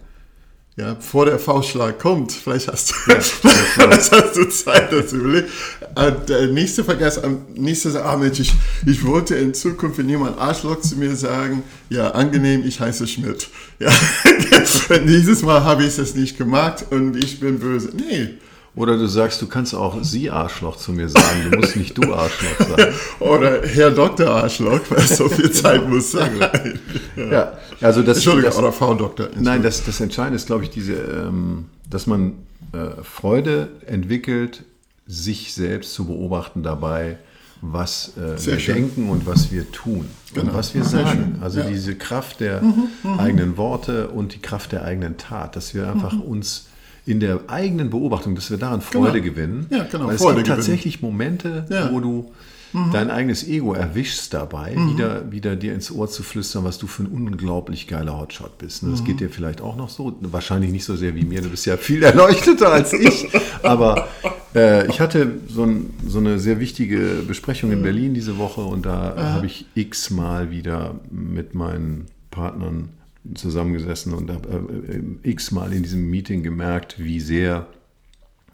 Ja, 0.78 0.94
bevor 0.94 1.26
der 1.26 1.40
Faustschlag 1.40 1.98
kommt, 1.98 2.32
vielleicht 2.32 2.68
hast 2.68 2.92
du, 2.92 2.94
vielleicht 3.20 4.12
hast 4.12 4.36
du 4.36 4.48
Zeit, 4.48 4.94
das 4.94 5.08
zu 5.08 5.16
überlegen. 5.18 5.48
Äh, 5.96 6.12
Der 6.28 6.46
nächste 6.50 6.84
Vergleich, 6.84 7.24
am 7.24 7.48
nächsten 7.56 7.98
ah 7.98 8.16
Mensch, 8.16 8.40
ich, 8.40 8.54
ich 8.86 9.04
wollte 9.04 9.34
in 9.34 9.56
Zukunft, 9.56 9.98
wenn 9.98 10.08
jemand 10.08 10.38
Arschloch 10.38 10.80
zu 10.80 10.98
mir 10.98 11.16
sagen, 11.16 11.64
ja, 11.90 12.12
angenehm, 12.12 12.64
ich 12.64 12.80
heiße 12.80 13.08
Schmidt. 13.08 13.50
Ja, 13.80 13.92
dieses 15.08 15.42
Mal 15.42 15.64
habe 15.64 15.84
ich 15.84 15.98
es 15.98 16.14
nicht 16.14 16.38
gemacht 16.38 16.86
und 16.92 17.16
ich 17.24 17.40
bin 17.40 17.58
böse. 17.58 17.90
Nee. 17.96 18.36
Oder 18.78 18.96
du 18.98 19.08
sagst, 19.08 19.42
du 19.42 19.48
kannst 19.48 19.74
auch 19.76 19.98
sie 20.04 20.30
Arschloch 20.30 20.78
zu 20.78 20.92
mir 20.94 21.10
sagen. 21.10 21.50
Du 21.52 21.58
musst 21.58 21.76
nicht 21.76 21.98
du 21.98 22.14
Arschloch 22.14 22.60
sagen. 22.60 22.94
Oder 23.20 23.64
Herr 23.68 23.92
Dr. 23.92 24.30
Arschloch, 24.30 24.80
weil 24.90 25.02
so 25.02 25.28
viel 25.28 25.52
Zeit 25.52 25.86
muss 25.90 26.12
sein. 26.12 26.40
Ja, 27.18 27.54
also 27.82 28.04
das, 28.04 28.18
Entschuldigung, 28.18 28.52
das, 28.52 28.60
oder 28.60 28.72
Frau 28.72 28.94
Doktor. 28.94 29.30
Nein, 29.40 29.64
das, 29.64 29.84
das 29.84 30.00
Entscheidende 30.00 30.36
ist, 30.36 30.46
glaube 30.46 30.64
ich, 30.64 30.70
diese, 30.70 30.94
ähm, 30.94 31.66
dass 31.90 32.06
man 32.06 32.34
äh, 32.74 33.02
Freude 33.04 33.70
entwickelt, 33.88 34.64
sich 35.08 35.54
selbst 35.56 35.94
zu 35.96 36.06
beobachten 36.06 36.62
dabei, 36.62 37.18
was 37.62 38.14
äh, 38.18 38.46
wir 38.46 38.60
schön. 38.60 38.76
denken 38.76 39.10
und 39.10 39.26
was 39.26 39.52
wir 39.52 39.72
tun 39.72 40.06
Genau. 40.34 40.50
und 40.52 40.54
was 40.56 40.76
wir 40.76 40.84
sagen. 40.84 41.40
Also 41.42 41.60
Ja. 41.62 41.66
Mhm, 41.66 41.70
diese 41.70 41.96
Kraft 41.96 42.40
der 42.40 42.62
eigenen 43.18 43.58
Worte 43.58 44.10
und 44.10 44.36
die 44.36 44.40
Kraft 44.40 44.72
der 44.74 44.84
eigenen 44.84 45.18
Tat, 45.18 45.56
dass 45.56 45.74
wir 45.74 45.88
einfach 45.92 46.14
Mhm. 46.14 46.22
uns 46.22 46.67
in 47.08 47.20
der 47.20 47.40
eigenen 47.48 47.90
Beobachtung, 47.90 48.36
dass 48.36 48.50
wir 48.52 48.58
daran 48.58 48.82
Freude 48.82 49.22
Genau. 49.22 49.34
gewinnen. 49.34 49.66
Ja, 49.70 49.84
genau, 49.90 50.08
Weil 50.08 50.16
es 50.16 50.22
Freude 50.22 50.36
gibt 50.38 50.48
gewinnen. 50.48 50.58
tatsächlich 50.66 51.02
Momente, 51.02 51.66
Ja. 51.70 51.90
Mhm. 51.90 51.94
wo 51.94 52.00
du 52.02 52.32
dein 52.94 53.10
eigenes 53.10 53.48
Ego 53.48 53.74
erwischst 53.74 54.34
dabei, 54.36 54.76
wieder, 54.92 55.32
wieder 55.32 55.56
dir 55.56 55.74
ins 55.74 55.90
Ohr 55.90 56.10
zu 56.10 56.22
flüstern, 56.22 56.64
was 56.64 56.78
du 56.78 56.86
für 56.86 57.04
ein 57.04 57.08
unglaublich 57.08 57.88
geiler 57.88 58.20
Hotshot 58.20 58.58
bist. 58.60 58.84
Das 58.84 59.02
Mhm. 59.02 59.06
geht 59.06 59.20
dir 59.22 59.30
vielleicht 59.30 59.62
auch 59.62 59.76
noch 59.78 59.90
so. 59.90 60.16
Wahrscheinlich 60.22 60.72
nicht 60.72 60.84
so 60.84 60.96
sehr 60.96 61.16
wie 61.16 61.24
mir. 61.24 61.42
Du 61.42 61.50
bist 61.50 61.66
ja 61.66 61.78
viel 61.78 62.04
erleuchteter 62.04 62.72
als 62.72 62.92
ich. 62.94 63.30
Aber 63.64 64.08
äh, 64.54 64.86
ich 64.90 65.00
hatte 65.00 65.32
so, 65.48 65.64
ein, 65.64 65.92
so 66.06 66.20
eine 66.20 66.38
sehr 66.40 66.60
wichtige 66.60 67.24
Besprechung 67.28 67.72
in 67.72 67.82
Berlin 67.82 68.14
diese 68.14 68.38
Woche 68.38 68.62
und 68.62 68.86
da 68.86 69.16
habe 69.18 69.46
ich 69.48 69.66
x-mal 69.74 70.52
wieder 70.52 70.96
mit 71.10 71.56
meinen 71.56 72.08
Partnern 72.32 72.90
zusammengesessen 73.36 74.14
und 74.14 74.30
habe 74.32 74.66
äh, 75.24 75.30
x-mal 75.30 75.74
in 75.74 75.84
diesem 75.84 76.10
Meeting 76.10 76.44
gemerkt, 76.44 76.96
wie 77.00 77.20
sehr 77.20 77.68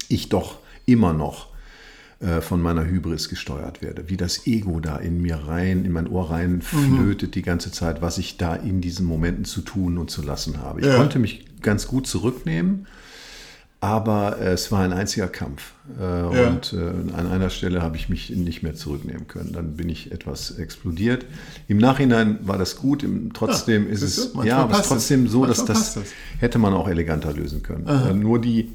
ich 0.10 0.30
doch 0.30 0.58
immer 0.86 1.14
noch 1.14 1.48
äh, 2.20 2.42
von 2.42 2.62
meiner 2.62 2.86
Hybris 2.86 3.30
gesteuert 3.30 3.82
werde, 3.82 4.10
wie 4.10 4.18
das 4.18 4.46
Ego 4.48 4.80
da 4.80 4.98
in 4.98 5.22
mir 5.22 5.36
rein, 5.36 5.86
in 5.86 5.92
mein 5.92 6.08
Ohr 6.08 6.30
rein 6.32 6.62
flötet 6.62 7.36
die 7.36 7.42
ganze 7.42 7.72
Zeit, 7.72 8.02
was 8.02 8.18
ich 8.18 8.38
da 8.38 8.56
in 8.56 8.82
diesen 8.82 9.06
Momenten 9.06 9.46
zu 9.46 9.62
tun 9.62 9.98
und 9.98 10.10
zu 10.12 10.22
lassen 10.22 10.60
habe. 10.62 10.82
Ich 10.82 10.88
Ja. 10.88 10.98
konnte 10.98 11.20
mich 11.20 11.46
ganz 11.62 11.88
gut 11.88 12.08
zurücknehmen, 12.08 12.88
aber 13.84 14.40
äh, 14.40 14.54
es 14.54 14.72
war 14.72 14.80
ein 14.80 14.94
einziger 14.94 15.28
Kampf. 15.28 15.74
Äh, 16.00 16.04
Ja. 16.04 16.48
Und 16.48 16.72
äh, 16.72 16.78
an 17.18 17.28
einer 17.30 17.50
Stelle 17.50 17.82
habe 17.82 17.98
ich 17.98 18.08
mich 18.08 18.30
nicht 18.30 18.64
mehr 18.64 18.76
zurücknehmen 18.76 19.28
können. 19.28 19.52
Dann 19.52 19.76
bin 19.76 19.90
ich 19.90 20.14
etwas 20.14 20.52
explodiert. 20.58 21.26
Im 21.68 21.80
Nachhinein 21.80 22.40
war 22.44 22.58
das 22.58 22.78
gut. 22.78 23.06
Trotzdem 23.34 23.88
Ja, 23.88 23.92
ist 23.92 24.02
es 24.02 24.32
ja, 24.46 24.60
aber 24.60 24.76
es 24.76 24.80
ist 24.80 24.88
trotzdem 24.88 25.28
so, 25.28 25.46
dass 25.46 25.66
das, 25.66 25.98
es. 25.98 26.12
hätte 26.40 26.60
man 26.60 26.74
auch 26.74 26.88
eleganter 26.88 27.34
lösen 27.34 27.62
können. 27.62 27.86
Äh, 27.86 28.14
nur 28.14 28.40
die, 28.40 28.72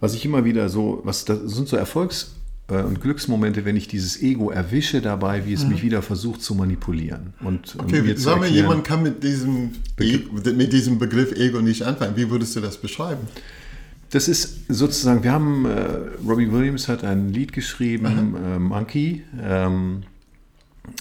was 0.00 0.14
ich 0.14 0.24
immer 0.24 0.44
wieder 0.44 0.68
so, 0.68 1.00
was 1.04 1.24
das 1.24 1.38
sind 1.44 1.68
so 1.68 1.76
Erfolgs- 1.76 2.34
und 2.66 3.00
Glücksmomente, 3.00 3.64
wenn 3.64 3.76
ich 3.76 3.88
dieses 3.88 4.22
Ego 4.22 4.50
erwische 4.50 5.00
dabei, 5.00 5.44
wie 5.44 5.52
es 5.54 5.66
mich 5.66 5.82
wieder 5.82 6.02
versucht 6.02 6.40
zu 6.40 6.54
manipulieren. 6.54 7.34
Und, 7.40 7.74
und 7.74 7.86
Okay, 7.86 8.02
mir 8.02 8.14
zu 8.14 8.22
sagen 8.22 8.42
wir, 8.42 8.48
jemand 8.48 8.84
kann 8.84 9.02
mit 9.02 9.24
diesem, 9.24 9.72
e 9.98 10.20
mit 10.54 10.72
diesem 10.72 11.00
Begriff 11.00 11.32
Ego 11.32 11.60
nicht 11.60 11.82
anfangen. 11.82 12.16
Wie 12.16 12.30
würdest 12.30 12.54
du 12.54 12.60
das 12.60 12.76
beschreiben? 12.76 13.26
Das 14.10 14.28
ist 14.28 14.66
sozusagen, 14.68 15.22
wir 15.22 15.32
haben, 15.32 15.64
äh, 15.66 16.28
Robbie 16.28 16.50
Williams 16.50 16.88
hat 16.88 17.04
ein 17.04 17.32
Lied 17.32 17.52
geschrieben, 17.52 18.34
äh, 18.36 18.58
Monkey. 18.58 19.22
Ähm, 19.40 20.02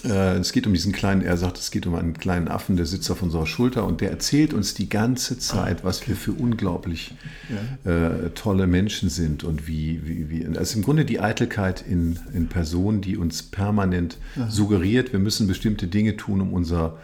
Äh, 0.03 0.37
es 0.37 0.51
geht 0.51 0.67
um 0.67 0.73
diesen 0.73 0.91
kleinen, 0.91 1.21
er 1.21 1.35
sagt, 1.37 1.57
es 1.57 1.71
geht 1.71 1.87
um 1.87 1.95
einen 1.95 2.13
kleinen 2.13 2.47
Affen, 2.47 2.77
der 2.77 2.85
sitzt 2.85 3.09
auf 3.09 3.23
unserer 3.23 3.47
Schulter 3.47 3.85
und 3.85 4.01
der 4.01 4.11
erzählt 4.11 4.53
uns 4.53 4.73
die 4.73 4.87
ganze 4.87 5.39
Zeit, 5.39 5.83
was 5.83 6.07
wir 6.07 6.15
für 6.15 6.33
unglaublich 6.33 7.15
äh, 7.85 8.29
tolle 8.35 8.67
Menschen 8.67 9.09
sind 9.09 9.43
und 9.43 9.67
wie, 9.67 10.01
wie, 10.03 10.29
wie, 10.29 10.57
also 10.57 10.77
im 10.77 10.83
Grunde 10.83 11.05
die 11.05 11.19
Eitelkeit 11.19 11.83
in, 11.87 12.19
in 12.33 12.47
Person, 12.47 13.01
die 13.01 13.17
uns 13.17 13.41
permanent 13.41 14.17
suggeriert, 14.47 15.11
wir 15.11 15.19
müssen 15.19 15.47
bestimmte 15.47 15.87
Dinge 15.87 16.17
tun, 16.17 16.41
um 16.41 16.53
unser 16.53 16.97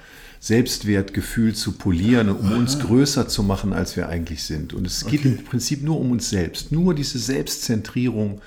Selbstwertgefühl 0.46 1.56
zu 1.56 1.72
polieren, 1.72 2.30
um 2.30 2.52
uns 2.52 2.78
größer 2.78 3.28
zu 3.28 3.42
machen, 3.42 3.74
als 3.74 3.98
wir 3.98 4.10
eigentlich 4.10 4.44
sind. 4.44 4.76
Und 4.76 4.86
es 4.86 5.04
geht 5.08 5.26
im 5.26 5.44
Prinzip 5.44 5.82
nur 5.82 6.00
um 6.00 6.12
uns 6.12 6.30
selbst, 6.30 6.72
nur 6.72 6.94
diese 6.94 7.18
Selbstzentrierung, 7.18 8.42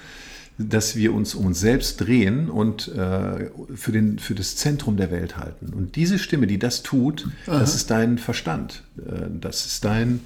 dass 0.59 0.95
wir 0.95 1.13
uns 1.13 1.35
um 1.35 1.47
uns 1.47 1.59
selbst 1.59 1.97
drehen 1.97 2.51
und 2.51 2.87
äh, 2.87 3.51
für, 3.75 3.91
den, 3.91 4.21
für 4.21 4.37
das 4.37 4.55
Zentrum 4.55 4.97
der 4.97 5.11
Welt 5.11 5.37
halten. 5.37 5.73
Und 5.75 5.97
diese 5.97 6.21
Stimme, 6.21 6.47
die 6.47 6.61
das 6.61 6.85
tut, 6.85 7.29
das 7.47 7.75
ist 7.75 7.91
dein 7.91 8.19
Verstand. 8.19 8.85
Äh, 8.99 9.27
das 9.41 9.67
ist 9.67 9.85
dein, 9.85 10.21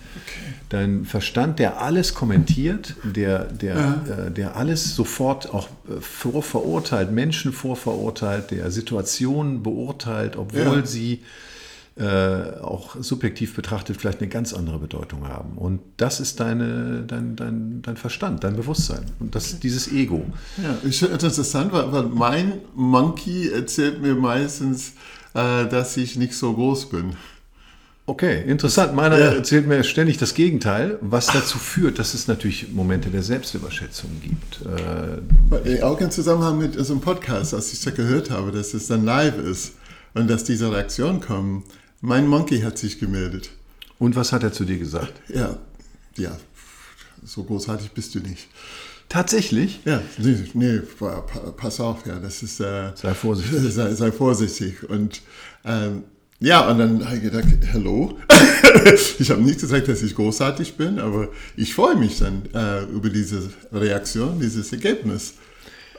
dein 0.68 1.06
Verstand, 1.06 1.58
der 1.58 1.80
alles 1.80 2.12
kommentiert, 2.12 2.96
der, 3.02 3.44
der, 3.44 4.26
äh, 4.28 4.30
der 4.30 4.56
alles 4.56 4.94
sofort 4.94 5.48
auch 5.54 5.68
äh, 5.88 6.00
vorverurteilt, 6.02 7.12
Menschen 7.12 7.52
vorverurteilt, 7.54 8.50
der 8.50 8.70
Situationen 8.70 9.62
beurteilt, 9.62 10.36
obwohl 10.36 10.80
Ja. 10.80 10.86
sie 10.86 11.20
äh, 11.96 12.60
auch 12.60 12.96
subjektiv 13.00 13.54
betrachtet 13.54 13.98
vielleicht 13.98 14.20
eine 14.20 14.28
ganz 14.28 14.54
andere 14.54 14.78
Bedeutung 14.78 15.28
haben. 15.28 15.58
Und 15.58 15.80
das 15.98 16.20
ist 16.20 16.40
deine, 16.40 17.04
dein, 17.06 17.36
dein, 17.36 17.82
dein 17.82 17.96
Verstand, 17.96 18.44
dein 18.44 18.56
Bewusstsein. 18.56 19.04
Und 19.20 19.34
das 19.34 19.52
ist 19.52 19.62
dieses 19.62 19.92
Ego. 19.92 20.24
Ja, 20.56 20.74
finde 20.90 21.18
das 21.18 21.24
interessant, 21.38 21.72
weil, 21.72 21.92
weil 21.92 22.04
mein 22.04 22.54
Monkey 22.74 23.50
erzählt 23.50 24.00
mir 24.00 24.14
meistens, 24.14 24.94
äh, 25.34 25.66
dass 25.66 25.96
ich 25.98 26.16
nicht 26.16 26.34
so 26.34 26.54
groß 26.54 26.88
bin. 26.88 27.14
Okay, 28.04 28.42
interessant. 28.46 28.94
Meiner 28.94 29.18
Ja. 29.18 29.26
erzählt 29.32 29.68
mir 29.68 29.84
ständig 29.84 30.16
das 30.18 30.34
Gegenteil, 30.34 30.98
was 31.02 31.26
dazu 31.26 31.58
führt, 31.58 31.98
dass 31.98 32.14
es 32.14 32.26
natürlich 32.26 32.72
Momente 32.72 33.10
der 33.10 33.22
Selbstüberschätzung 33.22 34.10
gibt. 34.20 34.62
Äh, 34.62 35.18
Weil, 35.50 35.82
Auch 35.84 36.00
im 36.00 36.10
Zusammenhang 36.10 36.58
mit 36.58 36.74
so 36.74 36.94
einem 36.94 37.00
Podcast, 37.02 37.54
als 37.54 37.72
ich 37.72 37.80
da 37.82 37.90
gehört 37.90 38.30
habe, 38.30 38.50
dass 38.50 38.74
es 38.74 38.88
dann 38.88 39.04
live 39.04 39.38
ist 39.38 39.74
und 40.14 40.28
dass 40.28 40.42
diese 40.42 40.72
Reaktionen 40.72 41.20
kommen. 41.20 41.64
Mein 42.02 42.26
Monkey 42.26 42.60
hat 42.60 42.76
sich 42.78 42.98
gemeldet. 42.98 43.50
Und 43.98 44.16
was 44.16 44.32
hat 44.32 44.42
er 44.42 44.52
zu 44.52 44.64
dir 44.64 44.76
gesagt? 44.78 45.12
Ja, 45.32 45.56
ja, 46.16 46.36
so 47.24 47.44
großartig 47.44 47.92
bist 47.92 48.14
du 48.16 48.18
nicht. 48.18 48.48
Tatsächlich? 49.08 49.80
Ja, 49.84 50.02
nee, 50.18 50.36
nee 50.54 50.78
pa- 50.98 51.20
pa- 51.20 51.52
pass 51.52 51.78
auf, 51.78 52.04
ja, 52.06 52.18
das 52.18 52.42
ist. 52.42 52.58
Äh, 52.60 52.90
Sei 52.96 53.14
vorsichtig. 53.14 53.60
Sei, 53.72 53.94
sei 53.94 54.10
vorsichtig. 54.10 54.82
Und 54.88 55.22
ähm, 55.64 56.02
ja, 56.40 56.68
und 56.68 56.78
dann 56.78 57.04
habe 57.04 57.16
ich 57.18 57.22
gedacht, 57.22 57.44
hallo? 57.72 58.18
ich 59.20 59.30
habe 59.30 59.42
nicht 59.42 59.60
gesagt, 59.60 59.86
dass 59.86 60.02
ich 60.02 60.16
großartig 60.16 60.76
bin, 60.76 60.98
aber 60.98 61.28
ich 61.56 61.72
freue 61.72 61.94
mich 61.94 62.18
dann 62.18 62.42
äh, 62.52 62.82
über 62.86 63.10
diese 63.10 63.48
Reaktion, 63.72 64.40
dieses 64.40 64.72
Ergebnis. 64.72 65.34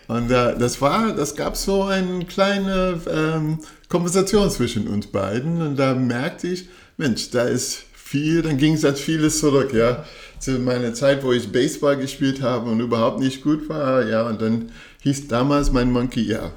Und 0.08 0.32
äh, 0.32 0.58
das 0.58 0.82
war, 0.82 1.14
das 1.14 1.36
gab 1.36 1.56
so 1.56 1.84
eine 1.84 2.26
kleine 2.26 3.00
ähm, 3.10 3.60
Konversation 3.90 4.50
zwischen 4.50 4.88
uns 4.88 5.08
beiden 5.08 5.62
und 5.62 5.78
da 5.78 5.94
merkte 5.94 6.48
ich, 6.48 6.68
Mensch, 6.98 7.32
da 7.32 7.44
ist 7.44 7.84
viel, 7.94 8.42
dann 8.42 8.58
ging 8.58 8.74
es 8.74 8.82
jetzt 8.82 9.02
vieles 9.02 9.40
zurück, 9.40 9.74
ja, 9.74 10.04
zu 10.40 10.60
meiner 10.60 10.94
Zeit, 10.94 11.24
wo 11.24 11.32
ich 11.32 11.52
Baseball 11.52 11.98
gespielt 11.98 12.42
habe 12.42 12.70
und 12.70 12.80
überhaupt 12.80 13.20
nicht 13.20 13.44
gut 13.44 13.70
war, 13.70 14.06
ja, 14.06 14.28
und 14.28 14.42
dann 14.42 14.72
hieß 15.02 15.28
damals 15.28 15.72
mein 15.72 15.92
Monkey, 15.92 16.22
ja, 16.22 16.52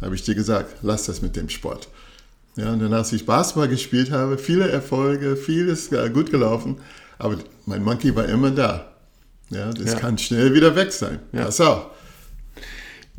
habe 0.00 0.14
ich 0.14 0.22
dir 0.22 0.34
gesagt, 0.34 0.76
lass 0.82 1.06
das 1.06 1.22
mit 1.22 1.36
dem 1.36 1.48
Sport. 1.48 1.88
Ja, 2.56 2.72
und 2.72 2.80
dann, 2.80 2.92
als 2.94 3.12
ich 3.12 3.26
Basketball 3.26 3.68
gespielt 3.68 4.10
habe, 4.10 4.38
viele 4.38 4.68
Erfolge, 4.70 5.36
vieles 5.36 5.90
gut 6.14 6.30
gelaufen, 6.30 6.78
aber 7.18 7.36
mein 7.66 7.82
Monkey 7.82 8.14
war 8.14 8.26
immer 8.26 8.50
da. 8.50 8.92
Ja, 9.50 9.70
das 9.72 9.92
Ja. 9.92 9.98
kann 9.98 10.16
schnell 10.18 10.54
wieder 10.54 10.74
weg 10.74 10.92
sein. 10.92 11.20
Ja. 11.32 11.48
Auch. 11.48 11.90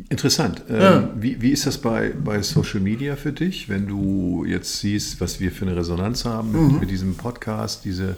Interessant. 0.10 0.64
Ähm, 0.70 0.80
Ja. 0.82 1.10
wie, 1.20 1.42
wie 1.42 1.50
ist 1.52 1.66
das 1.66 1.80
bei, 1.80 2.12
bei 2.12 2.42
Social 2.42 2.80
Media 2.80 3.16
für 3.16 3.32
dich, 3.32 3.68
wenn 3.68 3.88
du 3.88 4.46
jetzt 4.48 4.80
siehst, 4.80 5.20
was 5.22 5.40
wir 5.40 5.52
für 5.52 5.66
eine 5.66 5.76
Resonanz 5.76 6.24
haben 6.26 6.52
mit, 6.52 6.62
Mhm. 6.74 6.80
mit 6.80 6.90
diesem 6.92 7.16
Podcast, 7.16 7.84
diese 7.86 8.16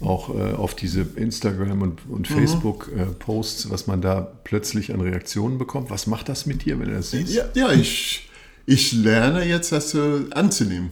auch 0.00 0.34
äh, 0.34 0.52
auf 0.54 0.74
diese 0.74 1.06
Instagram 1.16 1.82
und, 1.82 2.00
und 2.08 2.28
Mhm. 2.28 2.34
Facebook 2.34 2.90
äh, 2.96 3.04
Posts, 3.06 3.70
was 3.70 3.86
man 3.86 4.02
da 4.02 4.20
plötzlich 4.44 4.92
an 4.92 5.00
Reaktionen 5.00 5.56
bekommt? 5.56 5.88
Was 5.90 6.06
macht 6.06 6.28
das 6.28 6.46
mit 6.46 6.64
dir, 6.64 6.78
wenn 6.78 6.88
du 6.88 6.94
das 6.96 7.12
siehst? 7.12 7.32
Ja, 7.32 7.44
ja 7.54 7.72
ich, 7.72 8.28
ich 8.66 8.92
lerne 8.92 9.44
jetzt, 9.46 9.72
das 9.72 9.90
so 9.92 10.20
anzunehmen. 10.32 10.90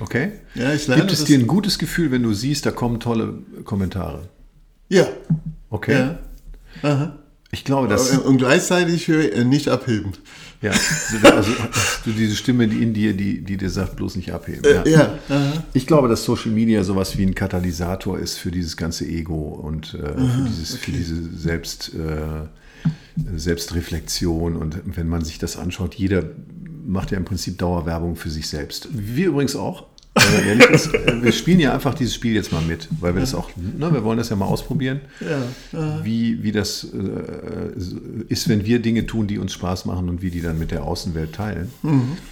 Okay. 0.00 0.32
Ja, 0.54 0.72
ich 0.72 0.86
lerne 0.86 1.02
Gibt 1.02 1.12
es 1.12 1.24
dir 1.24 1.38
ein 1.38 1.46
gutes 1.46 1.78
Gefühl, 1.78 2.10
wenn 2.10 2.22
du 2.22 2.32
siehst, 2.34 2.66
da 2.66 2.72
kommen 2.72 3.00
tolle 3.00 3.34
Kommentare? 3.64 4.28
Ja. 4.88 5.06
Okay. 5.70 5.92
ja. 5.92 6.18
Aha. 6.82 7.16
Ich 7.52 7.64
glaube, 7.64 7.88
dass 7.88 8.16
Und 8.16 8.38
gleichzeitig 8.38 9.08
äh, 9.08 9.44
nicht 9.44 9.68
abheben. 9.68 10.12
ja, 10.62 10.70
also 11.32 11.50
hast 11.72 12.06
du 12.06 12.12
diese 12.12 12.36
Stimme 12.36 12.68
die 12.68 12.82
in 12.82 12.94
dir, 12.94 13.14
die, 13.14 13.40
die 13.40 13.56
dir 13.56 13.70
sagt, 13.70 13.96
bloß 13.96 14.16
nicht 14.16 14.32
abheben. 14.32 14.64
Äh, 14.64 14.88
ja. 14.88 15.18
Aha. 15.28 15.64
Ich 15.72 15.86
glaube, 15.86 16.08
dass 16.08 16.24
Social 16.24 16.52
Media 16.52 16.84
sowas 16.84 17.18
wie 17.18 17.24
ein 17.24 17.34
Katalysator 17.34 18.18
ist 18.18 18.38
für 18.38 18.50
dieses 18.50 18.76
ganze 18.76 19.04
Ego 19.06 19.48
und 19.48 19.94
äh, 19.94 19.98
für, 19.98 20.44
dieses, 20.46 20.76
für 20.76 20.92
diese 20.92 21.16
Selbst, 21.36 21.92
äh, 21.94 22.46
Selbstreflexion. 23.36 24.56
Und 24.56 24.82
wenn 24.84 25.08
man 25.08 25.24
sich 25.24 25.38
das 25.38 25.56
anschaut, 25.56 25.94
jeder 25.96 26.24
macht 26.86 27.10
ja 27.10 27.18
im 27.18 27.24
Prinzip 27.24 27.58
Dauerwerbung 27.58 28.16
für 28.16 28.30
sich 28.30 28.48
selbst. 28.48 28.88
Wir 28.92 29.28
übrigens 29.28 29.56
auch. 29.56 29.86
Ist, 30.72 30.92
wir 30.92 31.32
spielen 31.32 31.60
ja 31.60 31.72
einfach 31.74 31.94
dieses 31.94 32.14
Spiel 32.14 32.34
jetzt 32.34 32.52
mal 32.52 32.62
mit, 32.62 32.88
weil 33.00 33.14
wir 33.14 33.20
das 33.20 33.34
auch, 33.34 33.50
ne, 33.56 33.92
wir 33.92 34.04
wollen 34.04 34.18
das 34.18 34.28
ja 34.30 34.36
mal 34.36 34.46
ausprobieren, 34.46 35.00
Ja. 35.72 36.04
wie, 36.04 36.42
wie 36.42 36.52
das 36.52 36.84
äh, 36.92 38.28
ist, 38.28 38.48
wenn 38.48 38.64
wir 38.64 38.80
Dinge 38.80 39.06
tun, 39.06 39.26
die 39.26 39.38
uns 39.38 39.52
Spaß 39.52 39.84
machen 39.86 40.08
und 40.08 40.22
wie 40.22 40.30
die 40.30 40.40
dann 40.40 40.58
mit 40.58 40.70
der 40.70 40.84
Außenwelt 40.84 41.32
teilen. 41.34 41.70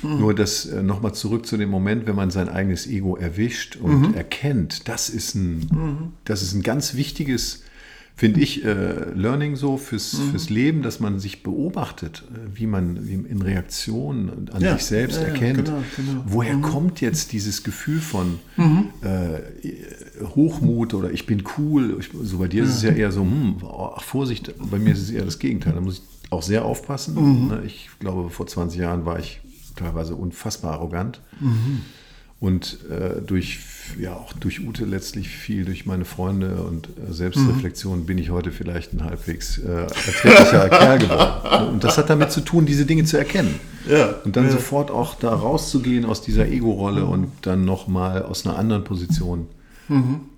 Nur 0.02 0.34
das 0.34 0.66
äh, 0.66 0.82
nochmal 0.82 1.14
zurück 1.14 1.46
zu 1.46 1.56
dem 1.56 1.70
Moment, 1.70 2.06
wenn 2.06 2.16
man 2.16 2.30
sein 2.30 2.48
eigenes 2.48 2.86
Ego 2.86 3.16
erwischt 3.16 3.76
und 3.76 4.14
erkennt, 4.14 4.88
das 4.88 5.08
ist 5.08 5.34
ein, 5.34 6.12
das 6.24 6.42
ist 6.42 6.54
ein 6.54 6.62
ganz 6.62 6.94
wichtiges, 6.94 7.62
finde 8.18 8.40
ich, 8.40 8.64
äh, 8.64 9.12
Learning 9.14 9.54
so 9.54 9.76
fürs, 9.76 10.18
fürs 10.30 10.50
Leben, 10.50 10.82
dass 10.82 10.98
man 10.98 11.20
sich 11.20 11.44
beobachtet, 11.44 12.24
äh, 12.34 12.58
wie 12.58 12.66
man 12.66 13.06
wie 13.06 13.14
in 13.14 13.40
Reaktionen 13.40 14.50
an 14.52 14.60
Ja, 14.60 14.72
sich 14.74 14.86
selbst 14.86 15.20
ja, 15.20 15.28
erkennt, 15.28 15.66
genau, 15.66 15.82
genau. 15.94 16.24
woher 16.26 16.56
kommt 16.56 17.00
jetzt 17.00 17.30
dieses 17.32 17.62
Gefühl 17.62 18.00
von 18.00 18.40
äh, 19.02 20.24
Hochmut 20.34 20.94
oder 20.94 21.12
ich 21.12 21.26
bin 21.26 21.44
cool. 21.56 21.96
Ich, 22.00 22.10
so 22.20 22.38
bei 22.38 22.48
dir 22.48 22.64
ist 22.64 22.70
es 22.70 22.82
ja 22.82 22.90
eher 22.90 23.12
so, 23.12 23.20
hm, 23.20 23.58
ach 23.62 24.02
Vorsicht, 24.02 24.52
bei 24.68 24.80
mir 24.80 24.94
ist 24.94 25.02
es 25.02 25.10
eher 25.10 25.24
das 25.24 25.38
Gegenteil. 25.38 25.74
Da 25.74 25.80
muss 25.80 26.02
ich 26.02 26.32
auch 26.32 26.42
sehr 26.42 26.64
aufpassen. 26.64 27.48
Ne? 27.48 27.62
Ich 27.66 27.88
glaube, 28.00 28.30
vor 28.30 28.48
20 28.48 28.80
Jahren 28.80 29.04
war 29.06 29.20
ich 29.20 29.40
teilweise 29.76 30.16
unfassbar 30.16 30.72
arrogant. 30.72 31.20
Und 32.40 32.78
äh, 32.88 33.20
durch, 33.20 33.58
ja, 33.98 34.14
auch 34.14 34.32
durch 34.32 34.60
Ute 34.60 34.84
letztlich 34.84 35.28
viel, 35.28 35.64
durch 35.64 35.86
meine 35.86 36.04
Freunde 36.04 36.62
und 36.62 36.86
äh, 36.86 37.12
Selbstreflexion 37.12 38.06
bin 38.06 38.16
ich 38.16 38.30
heute 38.30 38.52
vielleicht 38.52 38.92
ein 38.92 39.02
halbwegs 39.02 39.58
äh, 39.58 39.68
erträglicher 39.82 40.68
Kerl 40.68 40.98
geworden. 41.00 41.68
Und 41.70 41.82
das 41.82 41.98
hat 41.98 42.10
damit 42.10 42.30
zu 42.30 42.40
tun, 42.40 42.64
diese 42.64 42.86
Dinge 42.86 43.04
zu 43.04 43.16
erkennen. 43.16 43.58
Ja. 43.88 44.14
Und 44.24 44.36
dann 44.36 44.50
sofort 44.50 44.92
auch 44.92 45.16
da 45.16 45.34
rauszugehen 45.34 46.04
aus 46.04 46.22
dieser 46.22 46.46
Ego-Rolle 46.46 47.06
und 47.06 47.32
dann 47.42 47.64
nochmal 47.64 48.22
aus 48.22 48.46
einer 48.46 48.56
anderen 48.56 48.84
Position 48.84 49.48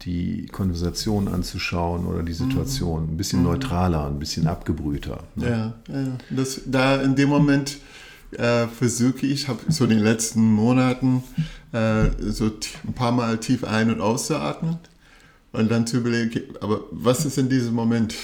die 0.02 0.46
Konversation 0.46 1.26
anzuschauen 1.26 2.06
oder 2.06 2.22
die 2.22 2.32
Situation 2.32 3.08
ein 3.08 3.16
bisschen 3.16 3.42
neutraler, 3.42 4.06
ein 4.06 4.20
bisschen 4.20 4.46
abgebrühter. 4.46 5.24
ne? 5.34 5.74
Ja, 5.88 5.94
ja. 5.94 6.16
Das, 6.30 6.60
da 6.66 7.02
in 7.02 7.16
dem 7.16 7.28
Moment 7.28 7.78
äh, 8.32 8.66
versuche 8.68 9.26
ich, 9.26 9.48
habe 9.48 9.60
so 9.68 9.84
in 9.84 9.90
den 9.90 10.00
letzten 10.00 10.42
Monaten 10.42 11.22
äh, 11.72 12.10
so 12.20 12.46
ein 12.86 12.94
paar 12.94 13.12
Mal 13.12 13.38
tief 13.38 13.64
ein- 13.64 13.90
und 13.90 14.00
auszuatmen 14.00 14.78
und 15.52 15.70
dann 15.70 15.86
zu 15.86 15.98
überlegen, 15.98 16.42
aber 16.60 16.82
was 16.90 17.24
ist 17.24 17.38
in 17.38 17.48
diesem 17.48 17.74
Moment? 17.74 18.14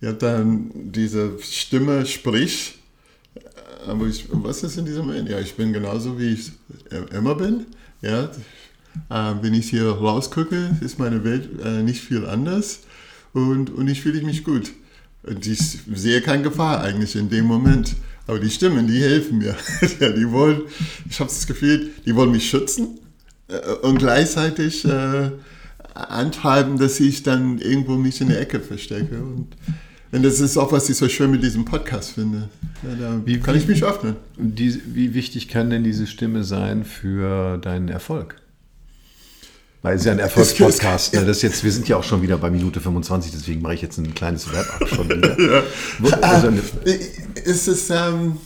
Ja, 0.00 0.12
dann 0.12 0.70
diese 0.74 1.38
Stimme 1.40 2.04
spricht, 2.04 2.74
äh, 3.34 3.90
aber 3.90 4.06
ich, 4.06 4.26
was 4.30 4.62
ist 4.62 4.76
in 4.76 4.84
diesem 4.84 5.06
Moment? 5.06 5.28
Ja, 5.28 5.38
ich 5.38 5.54
bin 5.54 5.72
genauso, 5.72 6.18
wie 6.18 6.34
ich 6.34 6.52
äh, 6.90 7.16
immer 7.16 7.34
bin. 7.34 7.66
Ja, 8.02 8.24
äh, 9.10 9.34
wenn 9.40 9.54
ich 9.54 9.70
hier 9.70 9.88
rausgucke, 9.88 10.76
ist 10.80 10.98
meine 10.98 11.24
Welt 11.24 11.48
äh, 11.64 11.82
nicht 11.82 12.02
viel 12.02 12.26
anders 12.26 12.80
und, 13.32 13.70
und 13.70 13.88
ich 13.88 14.02
fühle 14.02 14.22
mich 14.22 14.44
gut. 14.44 14.72
Und 15.22 15.46
ich 15.46 15.58
sehe 15.92 16.20
keine 16.20 16.42
Gefahr 16.42 16.82
eigentlich 16.82 17.16
in 17.16 17.28
dem 17.28 17.46
Moment. 17.46 17.96
Aber 18.26 18.38
die 18.40 18.50
Stimmen, 18.50 18.86
die 18.86 19.00
helfen 19.00 19.38
mir. 19.38 19.54
ja, 20.00 20.10
die 20.10 20.30
wollen, 20.30 20.62
ich 21.08 21.20
habe 21.20 21.30
das 21.30 21.46
Gefühl, 21.46 21.90
die 22.04 22.14
wollen 22.14 22.32
mich 22.32 22.48
schützen 22.48 22.98
äh, 23.48 23.72
und 23.82 23.98
gleichzeitig 23.98 24.84
äh, 24.84 25.30
antreiben, 25.94 26.78
dass 26.78 27.00
ich 27.00 27.22
dann 27.22 27.58
irgendwo 27.58 27.96
mich 27.96 28.20
in 28.20 28.28
der 28.28 28.40
Ecke 28.40 28.60
verstecke. 28.60 29.16
Und 29.16 29.48
Und 30.12 30.22
das 30.22 30.40
ist 30.40 30.56
auch, 30.56 30.72
was 30.72 30.88
ich 30.88 30.96
so 30.96 31.08
schön 31.08 31.30
mit 31.30 31.42
diesem 31.42 31.64
Podcast 31.64 32.12
finde. 32.12 32.48
Ja, 32.82 32.94
da 32.98 33.20
wie, 33.26 33.38
kann 33.38 33.56
ich 33.56 33.66
mich 33.66 33.84
öffnen. 33.84 34.16
Die, 34.38 34.80
wie 34.94 35.14
wichtig 35.14 35.48
kann 35.48 35.68
denn 35.68 35.84
diese 35.84 36.06
Stimme 36.06 36.44
sein 36.44 36.84
für 36.84 37.58
deinen 37.58 37.88
Erfolg? 37.88 38.36
Weil 39.86 39.94
es 39.94 40.00
ist 40.00 40.06
ja 40.06 40.12
ein 40.14 40.18
Erfolgspodcast. 40.18 41.14
Ne? 41.14 41.24
Das 41.24 41.42
jetzt, 41.42 41.62
wir 41.62 41.70
sind 41.70 41.86
ja 41.86 41.96
auch 41.96 42.02
schon 42.02 42.20
wieder 42.20 42.38
bei 42.38 42.50
Minute 42.50 42.80
25, 42.80 43.30
deswegen 43.30 43.62
mache 43.62 43.74
ich 43.74 43.82
jetzt 43.82 43.98
ein 43.98 44.12
kleines 44.16 44.52
Wrap 44.52 44.66
up 44.82 44.88
schon 44.88 45.08
wieder. 45.08 45.40
ja. 46.02 46.18
also, 46.22 46.48
ist 47.44 47.68
es 47.68 47.88
ähm, 47.90 48.36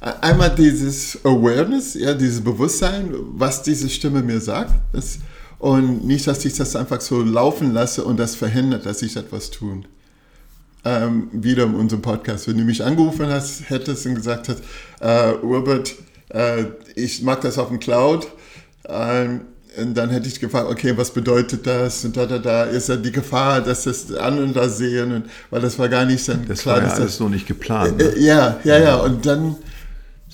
einmal 0.00 0.52
dieses 0.52 1.24
Awareness, 1.24 1.94
ja, 1.94 2.12
dieses 2.12 2.42
Bewusstsein, 2.42 3.14
was 3.36 3.62
diese 3.62 3.88
Stimme 3.88 4.20
mir 4.20 4.40
sagt. 4.40 4.72
Das, 4.92 5.20
und 5.60 6.04
nicht, 6.04 6.26
dass 6.26 6.44
ich 6.44 6.54
das 6.54 6.74
einfach 6.74 7.00
so 7.00 7.22
laufen 7.22 7.72
lasse 7.72 8.02
und 8.02 8.16
das 8.16 8.34
verhindert, 8.34 8.84
dass 8.84 9.02
ich 9.02 9.14
etwas 9.16 9.52
tun. 9.52 9.86
Ähm, 10.84 11.28
wieder 11.30 11.62
in 11.62 11.76
unserem 11.76 12.02
Podcast. 12.02 12.48
Wenn 12.48 12.58
du 12.58 12.64
mich 12.64 12.82
angerufen 12.82 13.28
hast, 13.28 13.70
hättest 13.70 14.06
und 14.06 14.16
gesagt 14.16 14.48
hast, 14.48 14.58
äh, 14.98 15.36
Robert, 15.40 15.94
äh, 16.30 16.64
ich 16.96 17.22
mag 17.22 17.42
das 17.42 17.58
auf 17.58 17.68
dem 17.68 17.78
Cloud. 17.78 18.26
Ähm, 18.88 19.42
und 19.80 19.94
dann 19.94 20.10
hätte 20.10 20.28
ich 20.28 20.40
gefragt, 20.40 20.68
okay, 20.70 20.96
was 20.96 21.10
bedeutet 21.10 21.66
das? 21.66 22.04
Und 22.04 22.16
da, 22.16 22.26
da, 22.26 22.38
da 22.38 22.64
ist 22.64 22.88
ja 22.88 22.96
die 22.96 23.12
Gefahr, 23.12 23.60
dass 23.60 23.84
das 23.84 24.12
an 24.12 24.38
und 24.38 24.54
da 24.54 24.68
sehen, 24.68 25.12
und, 25.12 25.24
weil 25.50 25.60
das 25.60 25.78
war 25.78 25.88
gar 25.88 26.04
nicht 26.04 26.26
dann 26.28 26.46
das 26.46 26.62
klar. 26.62 26.76
Das 26.76 26.84
war 26.84 26.88
ja 26.90 26.94
alles 26.96 27.12
das, 27.12 27.16
so 27.18 27.28
nicht 27.28 27.46
geplant. 27.46 27.98
Ne? 27.98 28.18
ja, 28.18 28.58
ja, 28.64 28.78
ja. 28.78 28.96
Und 28.96 29.26
dann 29.26 29.56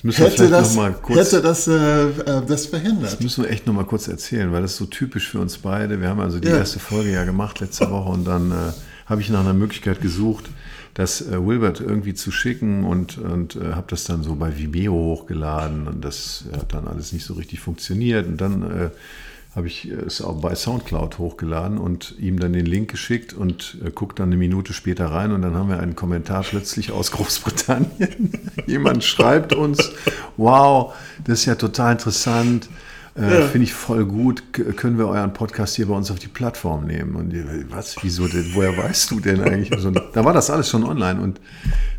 hätte, 0.03 0.49
das, 0.49 0.77
kurz, 1.01 1.17
hätte 1.17 1.41
das, 1.41 1.67
äh, 1.67 1.73
äh, 2.09 2.45
das 2.45 2.65
verhindert. 2.67 3.13
Das 3.13 3.19
müssen 3.19 3.43
wir 3.43 3.51
echt 3.51 3.67
nochmal 3.67 3.85
kurz 3.85 4.07
erzählen, 4.07 4.51
weil 4.51 4.61
das 4.61 4.71
ist 4.71 4.77
so 4.77 4.85
typisch 4.85 5.29
für 5.29 5.39
uns 5.39 5.57
beide. 5.57 5.99
Wir 5.99 6.09
haben 6.09 6.19
also 6.19 6.39
die 6.39 6.47
ja. 6.47 6.57
erste 6.57 6.79
Folge 6.79 7.11
ja 7.11 7.23
gemacht 7.23 7.59
letzte 7.59 7.89
Woche 7.89 8.09
und 8.09 8.25
dann 8.25 8.51
äh, 8.51 8.55
habe 9.05 9.21
ich 9.21 9.29
nach 9.29 9.41
einer 9.41 9.53
Möglichkeit 9.53 10.01
gesucht, 10.01 10.45
das 10.93 11.21
äh, 11.21 11.45
Wilbert 11.45 11.79
irgendwie 11.79 12.13
zu 12.13 12.31
schicken 12.31 12.83
und, 12.83 13.17
und 13.17 13.55
äh, 13.55 13.73
habe 13.73 13.87
das 13.89 14.03
dann 14.03 14.23
so 14.23 14.35
bei 14.35 14.57
Vimeo 14.57 14.93
hochgeladen 14.93 15.87
und 15.87 16.03
das 16.03 16.45
hat 16.55 16.73
dann 16.73 16.87
alles 16.87 17.13
nicht 17.13 17.25
so 17.25 17.33
richtig 17.33 17.59
funktioniert 17.59 18.27
und 18.27 18.39
dann 18.39 18.63
äh, 18.63 18.89
habe 19.55 19.67
ich 19.67 19.85
es 19.85 20.21
auch 20.21 20.41
bei 20.41 20.55
Soundcloud 20.55 21.19
hochgeladen 21.19 21.77
und 21.77 22.15
ihm 22.17 22.39
dann 22.39 22.53
den 22.53 22.65
Link 22.65 22.89
geschickt 22.89 23.33
und 23.33 23.77
äh, 23.85 23.91
guckt 23.91 24.19
dann 24.19 24.29
eine 24.29 24.37
Minute 24.37 24.73
später 24.73 25.07
rein 25.07 25.31
und 25.31 25.43
dann 25.43 25.53
haben 25.55 25.69
wir 25.69 25.79
einen 25.79 25.95
Kommentar 25.95 26.43
plötzlich 26.43 26.91
aus 26.91 27.11
Großbritannien. 27.11 28.49
Jemand 28.65 29.03
schreibt 29.03 29.53
uns, 29.53 29.91
wow, 30.37 30.93
das 31.23 31.41
ist 31.41 31.45
ja 31.45 31.55
total 31.55 31.93
interessant. 31.93 32.67
Äh, 33.15 33.41
ja. 33.41 33.47
Finde 33.47 33.65
ich 33.65 33.73
voll 33.73 34.05
gut. 34.05 34.43
Können 34.75 34.97
wir 34.97 35.07
euren 35.07 35.33
Podcast 35.33 35.75
hier 35.75 35.87
bei 35.87 35.93
uns 35.93 36.09
auf 36.09 36.17
die 36.17 36.27
Plattform 36.27 36.85
nehmen? 36.85 37.15
Und 37.15 37.33
was, 37.69 37.95
wieso 38.01 38.27
denn? 38.27 38.51
Woher 38.53 38.75
weißt 38.75 39.11
du 39.11 39.19
denn 39.19 39.41
eigentlich? 39.41 39.71
Also, 39.71 39.91
da 39.91 40.25
war 40.25 40.33
das 40.33 40.49
alles 40.49 40.69
schon 40.69 40.83
online 40.83 41.21
und 41.21 41.39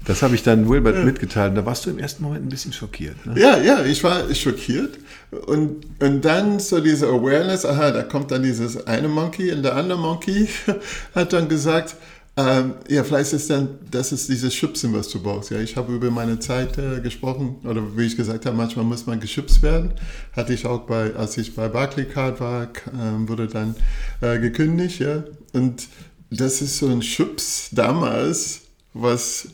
das 0.06 0.22
habe 0.22 0.34
ich 0.34 0.42
dann 0.42 0.68
Wilbert 0.68 0.96
ja. 0.96 1.04
mitgeteilt. 1.04 1.50
Und 1.50 1.56
da 1.56 1.66
warst 1.66 1.86
du 1.86 1.90
im 1.90 1.98
ersten 1.98 2.24
Moment 2.24 2.44
ein 2.44 2.48
bisschen 2.48 2.72
schockiert. 2.72 3.24
Ne? 3.26 3.40
Ja, 3.40 3.58
ja, 3.58 3.84
ich 3.84 4.02
war 4.02 4.32
schockiert. 4.34 4.98
Und, 5.46 5.86
und 6.00 6.24
dann 6.24 6.58
so 6.58 6.80
diese 6.80 7.06
Awareness, 7.06 7.64
aha, 7.64 7.92
da 7.92 8.02
kommt 8.02 8.30
dann 8.30 8.42
dieses 8.42 8.86
eine 8.86 9.08
Monkey 9.08 9.52
und 9.52 9.62
der 9.62 9.76
andere 9.76 9.98
Monkey 9.98 10.48
hat 11.14 11.32
dann 11.32 11.48
gesagt, 11.48 11.96
ähm, 12.36 12.74
ja, 12.88 13.04
vielleicht 13.04 13.32
ist 13.32 13.48
dann, 13.48 13.78
das 13.90 14.10
ist 14.10 14.28
dieses 14.28 14.54
Schubsen, 14.54 14.92
was 14.92 15.08
du 15.08 15.22
brauchst. 15.22 15.50
Ja, 15.50 15.60
ich 15.60 15.76
habe 15.76 15.94
über 15.94 16.10
meine 16.10 16.40
Zeit 16.40 16.76
äh, 16.78 17.00
gesprochen, 17.00 17.56
oder 17.64 17.96
wie 17.96 18.06
ich 18.06 18.16
gesagt 18.16 18.44
habe, 18.44 18.56
manchmal 18.56 18.84
muss 18.84 19.06
man 19.06 19.20
geschubst 19.20 19.62
werden. 19.62 19.92
Hatte 20.32 20.52
ich 20.52 20.66
auch 20.66 20.80
bei, 20.80 21.14
als 21.14 21.36
ich 21.36 21.54
bei 21.54 21.68
Barclaycard 21.68 22.40
war, 22.40 22.64
äh, 22.64 23.28
wurde 23.28 23.46
dann 23.46 23.76
äh, 24.20 24.40
gekündigt, 24.40 24.98
ja. 24.98 25.22
Und 25.52 25.86
das 26.30 26.60
ist 26.60 26.78
so 26.78 26.88
ein 26.88 27.02
Schubs 27.02 27.68
damals, 27.70 28.62
was 28.94 29.48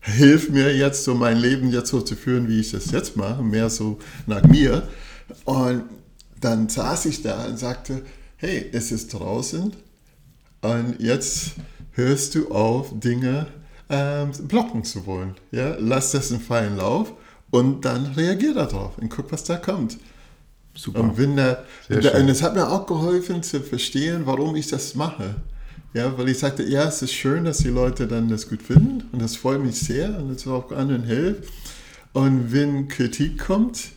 hilft 0.00 0.50
mir 0.50 0.76
jetzt 0.76 1.02
so 1.02 1.14
mein 1.14 1.38
Leben 1.38 1.72
jetzt 1.72 1.90
so 1.90 2.00
zu 2.00 2.14
führen, 2.14 2.46
wie 2.46 2.60
ich 2.60 2.70
das 2.70 2.92
jetzt 2.92 3.16
mache, 3.16 3.42
mehr 3.42 3.70
so 3.70 3.98
nach 4.26 4.44
mir. 4.44 4.86
Und 5.44 5.84
dann 6.40 6.68
saß 6.68 7.06
ich 7.06 7.22
da 7.22 7.46
und 7.46 7.58
sagte, 7.58 8.02
hey, 8.36 8.68
es 8.72 8.92
ist 8.92 9.14
draußen 9.14 9.72
und 10.60 11.00
jetzt 11.00 11.52
hörst 11.94 12.34
du 12.34 12.50
auf, 12.50 12.88
Dinge 12.92 13.46
ähm, 13.88 14.30
blocken 14.48 14.84
zu 14.84 15.06
wollen. 15.06 15.34
Ja? 15.50 15.76
Lass 15.78 16.12
das 16.12 16.30
in 16.30 16.40
freien 16.40 16.76
Lauf 16.76 17.12
und 17.50 17.84
dann 17.84 18.06
reagier 18.06 18.54
darauf 18.54 18.98
und 18.98 19.08
guck, 19.08 19.30
was 19.32 19.44
da 19.44 19.56
kommt. 19.56 19.98
Super. 20.74 21.00
Und, 21.00 21.16
wenn 21.16 21.36
der, 21.36 21.64
und 21.88 22.28
es 22.28 22.42
hat 22.42 22.54
mir 22.54 22.68
auch 22.68 22.86
geholfen 22.86 23.42
zu 23.42 23.60
verstehen, 23.60 24.22
warum 24.24 24.56
ich 24.56 24.66
das 24.66 24.94
mache. 24.94 25.36
Ja, 25.92 26.18
weil 26.18 26.28
ich 26.28 26.40
sagte, 26.40 26.64
ja, 26.64 26.88
es 26.88 27.02
ist 27.02 27.12
schön, 27.12 27.44
dass 27.44 27.58
die 27.58 27.68
Leute 27.68 28.08
dann 28.08 28.28
das 28.28 28.48
gut 28.48 28.62
finden 28.62 29.04
und 29.12 29.22
das 29.22 29.36
freut 29.36 29.62
mich 29.62 29.78
sehr 29.78 30.18
und 30.18 30.32
es 30.32 30.46
auch 30.48 30.72
anderen 30.72 31.04
hilft. 31.04 31.44
Und 32.12 32.52
wenn 32.52 32.88
Kritik 32.88 33.38
kommt, 33.38 33.90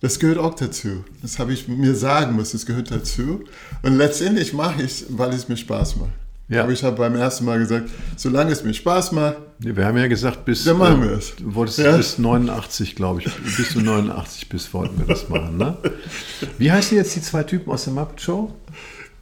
das 0.00 0.18
gehört 0.18 0.36
auch 0.36 0.54
dazu. 0.54 1.04
Das 1.22 1.38
habe 1.38 1.54
ich 1.54 1.68
mir 1.68 1.94
sagen 1.94 2.36
müssen, 2.36 2.56
es 2.56 2.66
gehört 2.66 2.90
dazu. 2.90 3.44
Und 3.82 3.96
letztendlich 3.96 4.52
mache 4.52 4.82
ich 4.82 5.02
es, 5.02 5.06
weil 5.08 5.30
es 5.30 5.48
mir 5.48 5.56
Spaß 5.56 5.96
macht. 5.96 6.25
Ja. 6.48 6.62
Aber 6.62 6.72
ich 6.72 6.84
habe 6.84 6.96
beim 6.96 7.16
ersten 7.16 7.44
Mal 7.44 7.58
gesagt, 7.58 7.90
solange 8.16 8.52
es 8.52 8.62
mir 8.62 8.72
Spaß 8.72 9.12
macht. 9.12 9.36
Wir 9.58 9.84
haben 9.84 9.98
ja 9.98 10.06
gesagt, 10.06 10.44
bis, 10.44 10.62
dann 10.62 10.78
machen 10.78 11.02
wir 11.02 11.12
es. 11.12 11.34
Du 11.34 11.54
wolltest 11.54 11.78
ja? 11.78 11.96
bis 11.96 12.18
89, 12.18 12.94
glaube 12.94 13.20
ich. 13.20 13.34
Bis 13.56 13.72
du 13.72 13.80
89 13.80 14.48
bist, 14.48 14.72
wollten 14.72 14.98
wir 14.98 15.06
das 15.06 15.28
machen. 15.28 15.56
Ne? 15.56 15.76
Wie 16.58 16.70
heißen 16.70 16.96
jetzt 16.96 17.16
die 17.16 17.22
zwei 17.22 17.42
Typen 17.42 17.72
aus 17.72 17.84
der 17.84 17.94
Muppet 17.94 18.20
Show? 18.20 18.54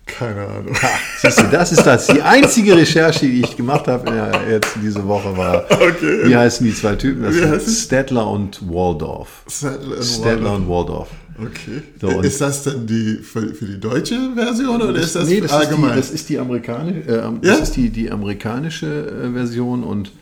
Keine 0.07 0.47
Ahnung. 0.47 0.75
Ha, 0.83 0.89
siehst 1.19 1.41
du, 1.41 1.45
das 1.45 1.73
ist 1.73 1.83
das. 1.83 2.07
Die 2.09 2.21
einzige 2.21 2.77
Recherche, 2.77 3.27
die 3.27 3.41
ich 3.41 3.57
gemacht 3.57 3.89
habe 3.89 4.15
ja, 4.15 4.31
jetzt 4.49 4.77
diese 4.83 5.07
Woche 5.07 5.37
war, 5.37 5.65
okay. 5.71 6.29
wie 6.29 6.37
heißen 6.37 6.67
die 6.67 6.75
zwei 6.75 6.95
Typen? 6.95 7.23
Das 7.23 7.35
sind 7.35 7.75
Stedler 7.75 8.27
und 8.29 8.61
Waldorf. 8.69 9.43
Stedler 9.49 9.97
und 9.97 10.05
Stedler 10.05 10.51
Waldorf. 10.51 10.59
Und 10.59 10.69
Waldorf. 10.69 11.09
Okay. 11.37 11.83
So, 12.01 12.21
ist 12.21 12.41
das 12.41 12.63
dann 12.63 12.87
die 12.87 13.17
für, 13.17 13.53
für, 13.55 13.67
die 13.67 13.81
deutsche 13.81 14.35
Version 14.35 14.81
oder 14.81 15.01
ist 15.01 15.17
das, 15.17 15.29
nee, 15.29 15.41
das 15.41 15.53
allgemein? 15.53 15.99
Ist 15.99 16.11
die, 16.11 16.11
das 16.11 16.11
ist 16.11 16.29
die 16.29 16.39
amerikanische, 16.39 17.01
äh, 17.01 17.23
das 17.43 17.59
ja? 17.59 17.63
ist 17.63 17.77
die, 17.77 17.91
die 17.91 18.11
amerikanische 18.11 18.87
äh, 18.87 19.33
Version 19.33 19.83
und 19.83 20.13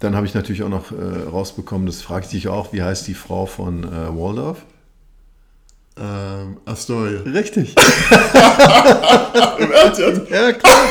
dann 0.00 0.16
habe 0.16 0.26
ich 0.26 0.34
natürlich 0.34 0.62
auch 0.62 0.70
noch 0.70 0.90
äh, 0.90 1.28
rausbekommen, 1.30 1.86
das 1.86 2.00
frage 2.00 2.24
ich 2.24 2.30
dich 2.30 2.48
auch, 2.48 2.72
wie 2.72 2.82
heißt 2.82 3.06
die 3.06 3.14
Frau 3.14 3.44
von 3.44 3.84
äh, 3.84 3.86
Waldorf? 4.08 4.62
Ähm, 6.00 6.56
Astoria. 6.64 7.20
Richtig. 7.20 7.74
ja, 10.30 10.52
klar. 10.52 10.86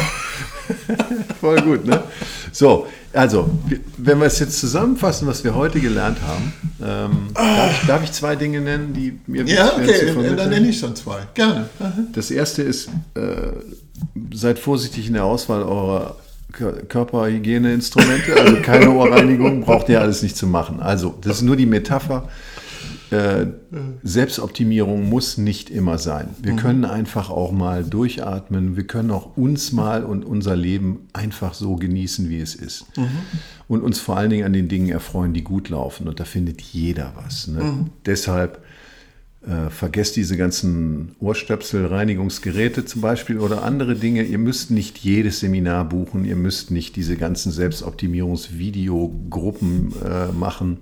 Voll 1.40 1.62
gut, 1.62 1.86
ne? 1.86 2.04
So, 2.52 2.88
also, 3.14 3.50
wenn 3.98 4.20
wir 4.20 4.28
es 4.28 4.40
jetzt 4.40 4.60
zusammenfassen, 4.60 5.28
was 5.28 5.44
wir 5.44 5.56
heute 5.56 5.80
gelernt 5.80 6.18
haben, 6.26 6.54
ähm, 6.82 7.28
darf, 7.34 7.72
ich, 7.82 7.88
darf, 7.88 8.04
ich, 8.04 8.12
zwei 8.12 8.36
Dinge 8.36 8.62
nennen, 8.62 8.94
die 8.94 9.20
mir 9.28 9.44
Ja, 9.44 9.74
okay, 9.76 10.14
dann 10.36 10.50
nenne 10.50 10.70
ich 10.70 10.80
schon 10.80 10.96
zwei. 10.96 11.20
Gerne. 11.34 11.70
Das 12.14 12.32
erste 12.32 12.62
ist, 12.62 12.90
äh, 13.16 13.52
seid 14.34 14.60
vorsichtig 14.60 15.08
in 15.08 15.14
der 15.14 15.26
Auswahl 15.26 15.64
eurer 15.64 16.16
Körperhygieneinstrumente, 16.52 18.36
also 18.36 18.58
keine 18.62 18.92
Ohrreinigung, 18.92 19.62
braucht 19.62 19.90
ihr 19.90 20.02
alles 20.02 20.22
nicht 20.22 20.38
zu 20.38 20.48
machen. 20.48 20.80
Also, 20.80 21.18
das 21.22 21.38
ist 21.38 21.42
nur 21.44 21.56
die 21.56 21.66
Metapher. 21.66 22.28
Äh, 23.12 23.47
Selbstoptimierung 24.04 25.10
muss 25.10 25.38
nicht 25.38 25.69
immer 25.69 25.97
sein. 25.97 26.30
Wir 26.41 26.54
mhm. 26.54 26.58
können 26.58 26.86
einfach 26.86 27.30
auch 27.30 27.52
mal 27.52 27.84
durchatmen. 27.84 28.78
Wir 28.78 28.88
können 28.88 29.12
auch 29.12 29.36
uns 29.36 29.74
mal 29.74 30.06
und 30.06 30.24
unser 30.24 30.56
Leben 30.56 31.10
einfach 31.12 31.54
so 31.54 31.76
genießen, 31.76 32.30
wie 32.30 32.39
es 32.39 32.56
ist. 32.56 32.86
Mhm. 32.97 33.10
Und 33.67 33.82
uns 33.82 34.00
vor 34.00 34.15
allen 34.15 34.30
Dingen 34.30 34.45
an 34.45 34.54
den 34.54 34.69
Dingen 34.69 34.88
erfreuen, 34.88 35.34
die 35.34 35.43
gut 35.43 35.67
laufen. 35.67 36.08
Und 36.08 36.21
da 36.21 36.24
findet 36.24 36.62
jeder 36.62 37.12
was. 37.21 37.50
Ne? 37.50 37.62
Mhm. 37.62 37.89
Deshalb 38.06 38.63
äh, 39.45 39.69
vergesst 39.69 40.15
diese 40.15 40.38
ganzen 40.38 41.17
Ohrstöpsel, 41.19 41.88
Reinigungsgeräte 41.88 42.86
zum 42.86 43.02
Beispiel 43.02 43.39
oder 43.39 43.63
andere 43.63 43.95
Dinge. 43.95 44.24
Ihr 44.24 44.38
müsst 44.38 44.71
nicht 44.71 45.00
jedes 45.00 45.41
Seminar 45.41 45.89
buchen. 45.89 46.24
Ihr 46.24 46.38
müsst 46.38 46.71
nicht 46.71 46.95
diese 46.95 47.17
ganzen 47.17 47.52
Selbstoptimierungsvideogruppen 47.52 49.91
äh, 50.02 50.32
machen 50.32 50.78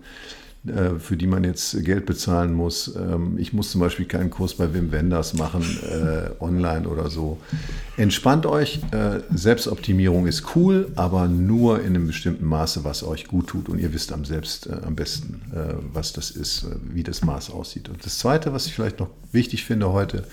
für 0.99 1.15
die 1.15 1.27
man 1.27 1.45
jetzt 1.45 1.85
Geld 1.85 2.05
bezahlen 2.05 2.53
muss. 2.53 2.93
Ähm, 2.93 3.37
ich 3.37 3.53
muss 3.53 3.71
zum 3.71 3.79
Beispiel 3.79 4.05
keinen 4.05 4.29
Kurs 4.29 4.55
bei 4.55 4.73
Wim 4.73 4.91
Wenders 4.91 5.33
machen, 5.33 5.63
äh, 5.89 6.31
online 6.43 6.87
oder 6.87 7.09
so. 7.09 7.37
Entspannt 7.95 8.45
euch. 8.45 8.81
Äh, 8.91 9.21
Selbstoptimierung 9.33 10.27
ist 10.27 10.55
cool, 10.55 10.91
aber 10.95 11.29
nur 11.29 11.79
in 11.79 11.95
einem 11.95 12.07
bestimmten 12.07 12.45
Maße, 12.45 12.83
was 12.83 13.03
euch 13.03 13.27
gut 13.27 13.47
tut. 13.47 13.69
Und 13.69 13.79
ihr 13.79 13.93
wisst 13.93 14.11
am 14.11 14.25
selbst 14.25 14.67
äh, 14.67 14.75
am 14.85 14.95
besten, 14.95 15.41
äh, 15.53 15.75
was 15.93 16.11
das 16.11 16.29
ist, 16.29 16.63
äh, 16.63 16.75
wie 16.93 17.03
das 17.03 17.23
Maß 17.23 17.51
aussieht. 17.51 17.87
Und 17.87 18.05
das 18.05 18.17
Zweite, 18.17 18.51
was 18.51 18.65
ich 18.65 18.73
vielleicht 18.73 18.99
noch 18.99 19.09
wichtig 19.31 19.63
finde 19.63 19.93
heute, 19.93 20.25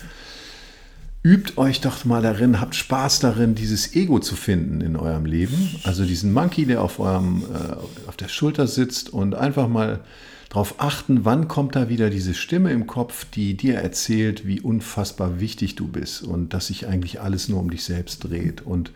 übt 1.23 1.57
euch 1.57 1.81
doch 1.81 2.05
mal 2.05 2.21
darin, 2.21 2.61
habt 2.61 2.75
Spaß 2.75 3.19
darin, 3.19 3.55
dieses 3.55 3.95
Ego 3.95 4.19
zu 4.19 4.35
finden 4.35 4.81
in 4.81 4.95
eurem 4.95 5.25
Leben. 5.25 5.75
Also 5.83 6.05
diesen 6.05 6.31
Monkey, 6.31 6.65
der 6.65 6.81
auf, 6.81 6.99
eurem, 6.99 7.43
äh, 7.43 8.07
auf 8.07 8.17
der 8.17 8.27
Schulter 8.29 8.67
sitzt 8.67 9.11
und 9.11 9.35
einfach 9.35 9.67
mal 9.67 10.01
darauf 10.49 10.75
achten, 10.77 11.25
wann 11.25 11.47
kommt 11.47 11.75
da 11.75 11.89
wieder 11.89 12.09
diese 12.09 12.33
Stimme 12.33 12.71
im 12.71 12.87
Kopf, 12.87 13.25
die 13.25 13.57
dir 13.57 13.75
erzählt, 13.75 14.47
wie 14.47 14.61
unfassbar 14.61 15.39
wichtig 15.39 15.75
du 15.75 15.87
bist 15.87 16.23
und 16.23 16.53
dass 16.53 16.67
sich 16.67 16.87
eigentlich 16.87 17.19
alles 17.19 17.49
nur 17.49 17.59
um 17.59 17.69
dich 17.69 17.83
selbst 17.83 18.23
dreht. 18.23 18.61
Und 18.61 18.91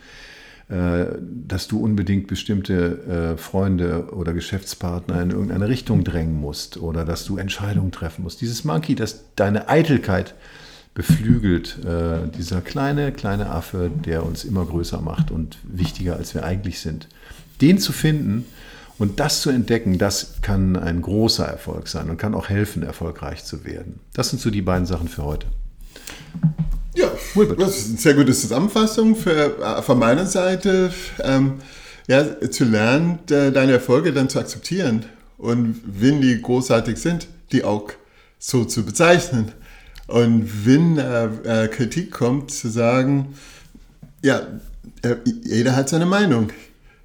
äh, 0.69 1.17
dass 1.19 1.67
du 1.67 1.81
unbedingt 1.81 2.27
bestimmte 2.27 3.34
äh, 3.34 3.38
Freunde 3.38 4.13
oder 4.13 4.31
Geschäftspartner 4.31 5.21
in 5.21 5.31
irgendeine 5.31 5.67
Richtung 5.67 6.05
drängen 6.05 6.39
musst 6.39 6.77
oder 6.77 7.03
dass 7.03 7.25
du 7.25 7.36
Entscheidungen 7.36 7.91
treffen 7.91 8.23
musst. 8.23 8.39
Dieses 8.39 8.63
Monkey, 8.63 8.95
das 8.95 9.25
deine 9.36 9.67
Eitelkeit 9.67 10.34
beflügelt, 10.93 11.77
äh, 11.86 12.27
dieser 12.38 12.62
kleine, 12.62 13.12
kleine 13.12 13.49
Affe, 13.49 13.89
der 14.06 14.25
uns 14.25 14.43
immer 14.43 14.65
größer 14.65 15.01
macht 15.01 15.32
und 15.32 15.58
wichtiger, 15.63 16.17
als 16.17 16.34
wir 16.34 16.43
eigentlich 16.43 16.80
sind. 16.80 17.08
Den 17.62 17.80
zu 17.80 17.93
finden 17.93 18.45
und 18.97 19.19
das 19.19 19.41
zu 19.41 19.49
entdecken, 19.49 19.97
das 19.97 20.41
kann 20.41 20.75
ein 20.75 21.01
großer 21.01 21.45
Erfolg 21.45 21.88
sein 21.88 22.10
und 22.10 22.17
kann 22.17 22.36
auch 22.36 22.49
helfen, 22.49 22.84
erfolgreich 22.84 23.45
zu 23.45 23.63
werden. 23.63 23.99
Das 24.13 24.30
sind 24.30 24.41
so 24.41 24.49
die 24.49 24.62
beiden 24.62 24.86
Sachen 24.86 25.08
für 25.08 25.23
heute. 25.23 25.47
Ja, 26.93 27.10
das 27.58 27.77
ist 27.77 27.89
eine 27.89 27.97
sehr 27.97 28.13
gute 28.15 28.34
Zusammenfassung 28.34 29.15
für, 29.15 29.60
äh, 29.60 29.82
von 29.82 29.97
meiner 29.97 30.25
Seite. 30.25 30.91
Ähm, 31.23 31.54
ja, 32.08 32.49
zu 32.49 32.65
lernen, 32.65 33.19
deine 33.27 33.71
Erfolge 33.73 34.12
dann 34.12 34.27
zu 34.27 34.39
akzeptieren 34.39 35.06
und 35.38 35.80
wenn 35.86 36.19
die 36.19 36.41
großartig 36.41 36.97
sind, 36.97 37.27
die 37.51 37.63
auch 37.63 37.91
so 38.38 38.65
zu 38.65 38.84
bezeichnen. 38.84 39.54
Und 40.12 40.65
wenn 40.65 40.97
äh, 40.97 41.63
äh, 41.63 41.67
Kritik 41.69 42.12
kommt, 42.12 42.52
zu 42.52 42.67
sagen, 42.67 43.34
ja, 44.21 44.41
äh, 45.04 45.15
jeder 45.45 45.74
hat 45.74 45.88
seine 45.88 46.06
Meinung. 46.06 46.50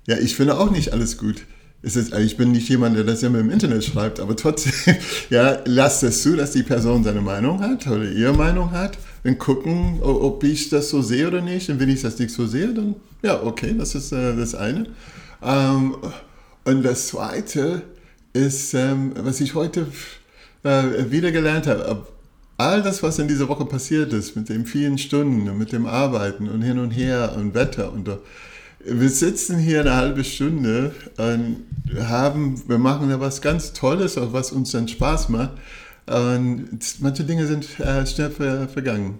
Ja, 0.09 0.19
ich 0.19 0.35
finde 0.35 0.59
auch 0.59 0.73
nicht 0.73 0.92
alles 0.92 1.16
gut. 1.16 1.42
Ist, 1.83 1.97
ich 1.97 2.37
bin 2.37 2.51
nicht 2.51 2.69
jemand, 2.69 2.97
der 2.97 3.05
das 3.05 3.23
immer 3.23 3.38
im 3.38 3.51
Internet 3.51 3.85
schreibt, 3.85 4.19
aber 4.19 4.35
trotzdem, 4.35 4.97
ja, 5.31 5.59
lasst 5.66 6.03
es 6.03 6.23
zu, 6.23 6.35
dass 6.35 6.51
die 6.51 6.64
Person 6.64 7.05
seine 7.05 7.21
Meinung 7.21 7.61
hat 7.61 7.87
oder 7.87 8.11
ihre 8.11 8.33
Meinung 8.33 8.73
hat 8.73 8.99
und 9.23 9.38
gucken, 9.38 10.01
ob 10.03 10.42
ich 10.42 10.69
das 10.69 10.88
so 10.88 11.01
sehe 11.01 11.29
oder 11.29 11.42
nicht. 11.42 11.71
Und 11.71 11.79
wenn 11.79 11.88
ich 11.88 12.03
das 12.03 12.19
nicht 12.19 12.33
so 12.33 12.45
sehe, 12.45 12.75
dann 12.75 12.97
ja, 13.23 13.40
okay, 13.40 13.73
das 13.79 13.95
ist 13.95 14.11
äh, 14.11 14.35
das 14.35 14.57
eine. 14.57 14.87
Ähm, 15.45 15.97
und 16.64 16.83
das 16.83 17.07
zweite 17.07 17.83
ist, 18.33 18.75
ähm, 18.75 19.12
was 19.16 19.40
ich 19.40 19.55
heute 19.55 19.87
äh, 20.64 21.09
wieder 21.11 21.31
gelernt 21.31 21.69
habe. 21.69 22.05
All 22.59 22.83
das, 22.83 23.03
was 23.03 23.19
in 23.19 23.29
dieser 23.29 23.49
Woche 23.49 23.66
passiert 23.66 24.12
ist, 24.12 24.35
mit 24.35 24.49
den 24.49 24.64
vielen 24.64 24.97
Stunden 24.97 25.49
und 25.49 25.59
mit 25.59 25.73
dem 25.73 25.87
Arbeiten 25.87 26.49
und 26.49 26.62
hin 26.62 26.79
und 26.79 26.90
her 26.90 27.35
und 27.37 27.55
Wetter 27.55 27.92
und 27.92 28.09
wir 28.88 29.11
sitzen 29.11 29.59
hier 29.59 29.81
eine 29.81 29.97
halbe 29.97 30.23
Stunde 30.23 30.95
und 31.16 31.64
haben, 32.09 32.62
wir 32.69 32.79
machen 32.79 33.11
da 33.11 33.21
was 33.21 33.42
ganz 33.42 33.73
Tolles, 33.73 34.16
auch 34.16 34.33
was 34.33 34.53
uns 34.53 34.71
dann 34.73 34.87
Spaß 34.87 35.29
macht. 35.29 35.53
Und 36.07 36.79
manche 37.01 37.25
Dinge 37.25 37.47
sind 37.47 37.81
äh, 37.81 38.07
schnell 38.07 38.31
ver, 38.31 38.69
vergangen. 38.69 39.19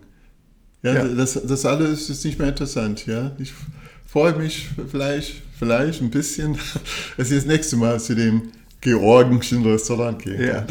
Ja, 0.83 0.95
ja, 0.95 1.05
Das, 1.05 1.41
das 1.43 1.67
alles 1.67 2.09
ist 2.09 2.25
nicht 2.25 2.39
mehr 2.39 2.49
interessant. 2.49 3.07
Ja? 3.07 3.33
Ich 3.39 3.53
freue 4.07 4.37
mich 4.37 4.69
vielleicht, 4.89 5.43
vielleicht 5.59 6.01
ein 6.01 6.11
bisschen, 6.11 6.57
dass 7.17 7.31
ich 7.31 7.39
das 7.39 7.47
nächste 7.47 7.77
Mal 7.77 7.99
zu 7.99 8.15
dem 8.15 8.53
georgischen 8.81 9.65
Restaurant 9.65 10.23
gehen 10.23 10.41
ja. 10.41 10.65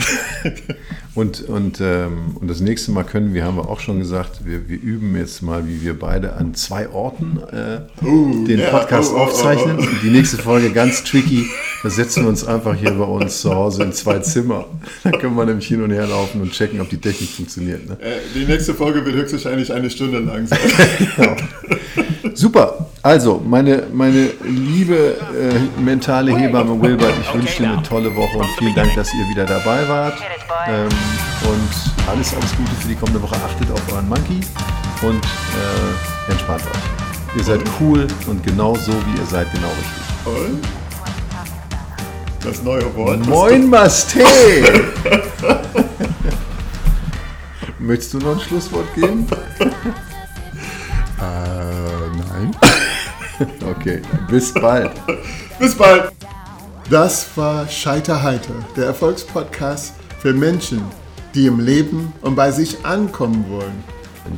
und, 1.15 1.47
und, 1.47 1.80
ähm, 1.80 2.36
und 2.41 2.49
das 2.49 2.60
nächste 2.60 2.91
Mal 2.91 3.06
können 3.06 3.34
wir, 3.34 3.45
haben 3.45 3.56
wir 3.56 3.69
auch 3.69 3.80
schon 3.80 3.99
gesagt, 3.99 4.45
wir, 4.45 4.67
wir 4.67 4.78
üben 4.82 5.15
jetzt 5.15 5.41
mal, 5.41 5.65
wie 5.65 5.82
wir 5.82 5.97
beide 5.97 6.34
an 6.34 6.54
zwei 6.56 6.89
Orten 6.89 7.39
äh, 7.54 8.06
uh, 8.06 8.45
den 8.45 8.62
Podcast 8.69 9.13
oh, 9.13 9.17
oh, 9.17 9.21
aufzeichnen. 9.21 9.78
Oh, 9.80 9.86
Die 10.04 10.10
nächste 10.10 10.38
Folge 10.38 10.71
ganz 10.71 11.06
tricky. 11.06 11.45
Da 11.84 11.89
setzen 11.89 12.23
wir 12.23 12.30
uns 12.30 12.45
einfach 12.45 12.75
hier 12.75 12.91
bei 12.91 13.06
uns 13.06 13.39
zu 13.39 13.56
Hause 13.56 13.84
in 13.84 13.93
zwei 13.93 14.19
Zimmer. 14.19 14.65
Da 15.06 15.12
können 15.12 15.36
wir 15.36 15.45
nämlich 15.45 15.67
hin 15.67 15.82
und 15.82 15.91
her 15.91 16.06
laufen 16.06 16.41
und 16.41 16.51
checken, 16.51 16.82
ob 16.82 16.89
die 16.89 16.97
Technik 16.97 17.30
funktioniert. 17.30 17.88
Ne? 17.88 17.97
Äh, 18.01 18.17
die 18.34 18.43
nächste 18.43 18.73
Folge 18.73 19.06
wird 19.06 19.15
höchstwahrscheinlich 19.15 19.71
eine 19.71 19.89
Stunde 19.89 20.19
lang 20.19 20.47
sein. 20.47 20.60
genau. 21.15 21.36
Super. 22.34 22.89
Also, 23.01 23.41
meine, 23.45 23.84
meine 23.93 24.32
liebe 24.43 25.15
äh, 25.15 25.80
mentale 25.80 26.36
Hebamme 26.36 26.82
Wilbert, 26.82 27.13
ich 27.21 27.34
wünsche 27.34 27.63
dir 27.63 27.71
eine 27.71 27.84
tolle 27.84 28.13
Woche 28.15 28.38
und 28.39 28.49
vielen 28.58 28.75
Dank, 28.75 28.93
dass 28.95 29.13
ihr 29.13 29.30
wieder 29.30 29.45
dabei 29.45 29.88
wart. 29.88 30.15
Ähm, 30.67 30.89
und 31.43 32.09
alles, 32.09 32.33
alles 32.33 32.55
Gute 32.55 32.71
für 32.81 32.87
die 32.87 32.95
kommende 32.95 33.21
Woche. 33.21 33.35
Achtet 33.35 33.71
auf 33.71 33.81
euren 33.91 34.07
Monkey 34.07 34.41
und 35.01 35.23
äh, 35.25 36.31
entspannt 36.31 36.63
euch. 36.63 37.37
Ihr 37.37 37.43
seid 37.43 37.61
cool 37.79 38.07
und 38.27 38.43
genau 38.43 38.75
so, 38.75 38.93
wie 38.93 39.19
ihr 39.19 39.25
seid, 39.25 39.51
genau 39.51 39.67
richtig. 39.67 40.03
Und? 40.25 40.65
Das 42.45 42.61
neue 42.61 42.95
Wort. 42.95 43.25
Moin, 43.25 43.69
Masté! 43.69 44.23
Möchtest 47.79 48.13
du 48.13 48.19
noch 48.19 48.35
ein 48.35 48.39
Schlusswort 48.39 48.93
geben? 48.95 49.27
äh, 49.59 49.63
nein. 51.19 52.55
Okay, 53.69 54.01
bis 54.29 54.53
bald. 54.53 54.91
bis 55.59 55.75
bald. 55.75 56.09
Das 56.89 57.27
war 57.35 57.67
Scheiterheiter, 57.67 58.53
der 58.77 58.85
Erfolgspodcast 58.85 59.93
für 60.25 60.33
Menschen, 60.33 60.81
die 61.35 61.45
im 61.45 61.59
Leben 61.59 62.11
und 62.21 62.33
bei 62.33 62.49
sich 62.49 62.83
ankommen 62.83 63.45
wollen. 63.47 63.83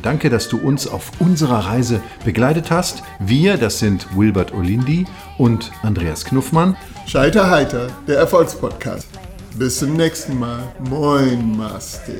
Danke, 0.02 0.28
dass 0.28 0.46
du 0.46 0.58
uns 0.58 0.86
auf 0.86 1.12
unserer 1.18 1.60
Reise 1.60 2.02
begleitet 2.26 2.70
hast. 2.70 3.02
Wir, 3.20 3.56
das 3.56 3.78
sind 3.78 4.06
Wilbert 4.14 4.52
Olindi 4.52 5.06
und 5.38 5.72
Andreas 5.82 6.26
Knuffmann. 6.26 6.76
Scheiterheiter, 7.06 7.86
der 8.06 8.18
Erfolgspodcast. 8.18 9.08
Bis 9.54 9.78
zum 9.78 9.96
nächsten 9.96 10.38
Mal. 10.38 10.62
Moin, 10.90 11.56
Master. 11.56 12.12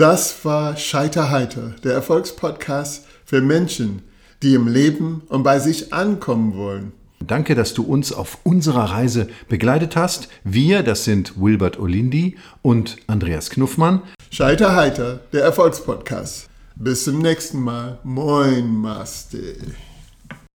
Das 0.00 0.46
war 0.46 0.78
Scheiterheiter, 0.78 1.74
der 1.84 1.92
Erfolgspodcast 1.92 3.04
für 3.26 3.42
Menschen, 3.42 4.00
die 4.42 4.54
im 4.54 4.66
Leben 4.66 5.20
und 5.28 5.42
bei 5.42 5.58
sich 5.58 5.92
ankommen 5.92 6.56
wollen. 6.56 6.92
Danke, 7.18 7.54
dass 7.54 7.74
du 7.74 7.82
uns 7.82 8.10
auf 8.10 8.38
unserer 8.42 8.92
Reise 8.92 9.28
begleitet 9.50 9.96
hast. 9.96 10.30
Wir, 10.42 10.82
das 10.82 11.04
sind 11.04 11.38
Wilbert 11.38 11.78
Olindi 11.78 12.38
und 12.62 12.96
Andreas 13.08 13.50
Knuffmann. 13.50 14.00
Scheiterheiter, 14.30 15.20
der 15.34 15.42
Erfolgspodcast. 15.42 16.48
Bis 16.76 17.04
zum 17.04 17.18
nächsten 17.18 17.60
Mal. 17.60 17.98
Moin, 18.02 18.74
Master. 18.74 19.36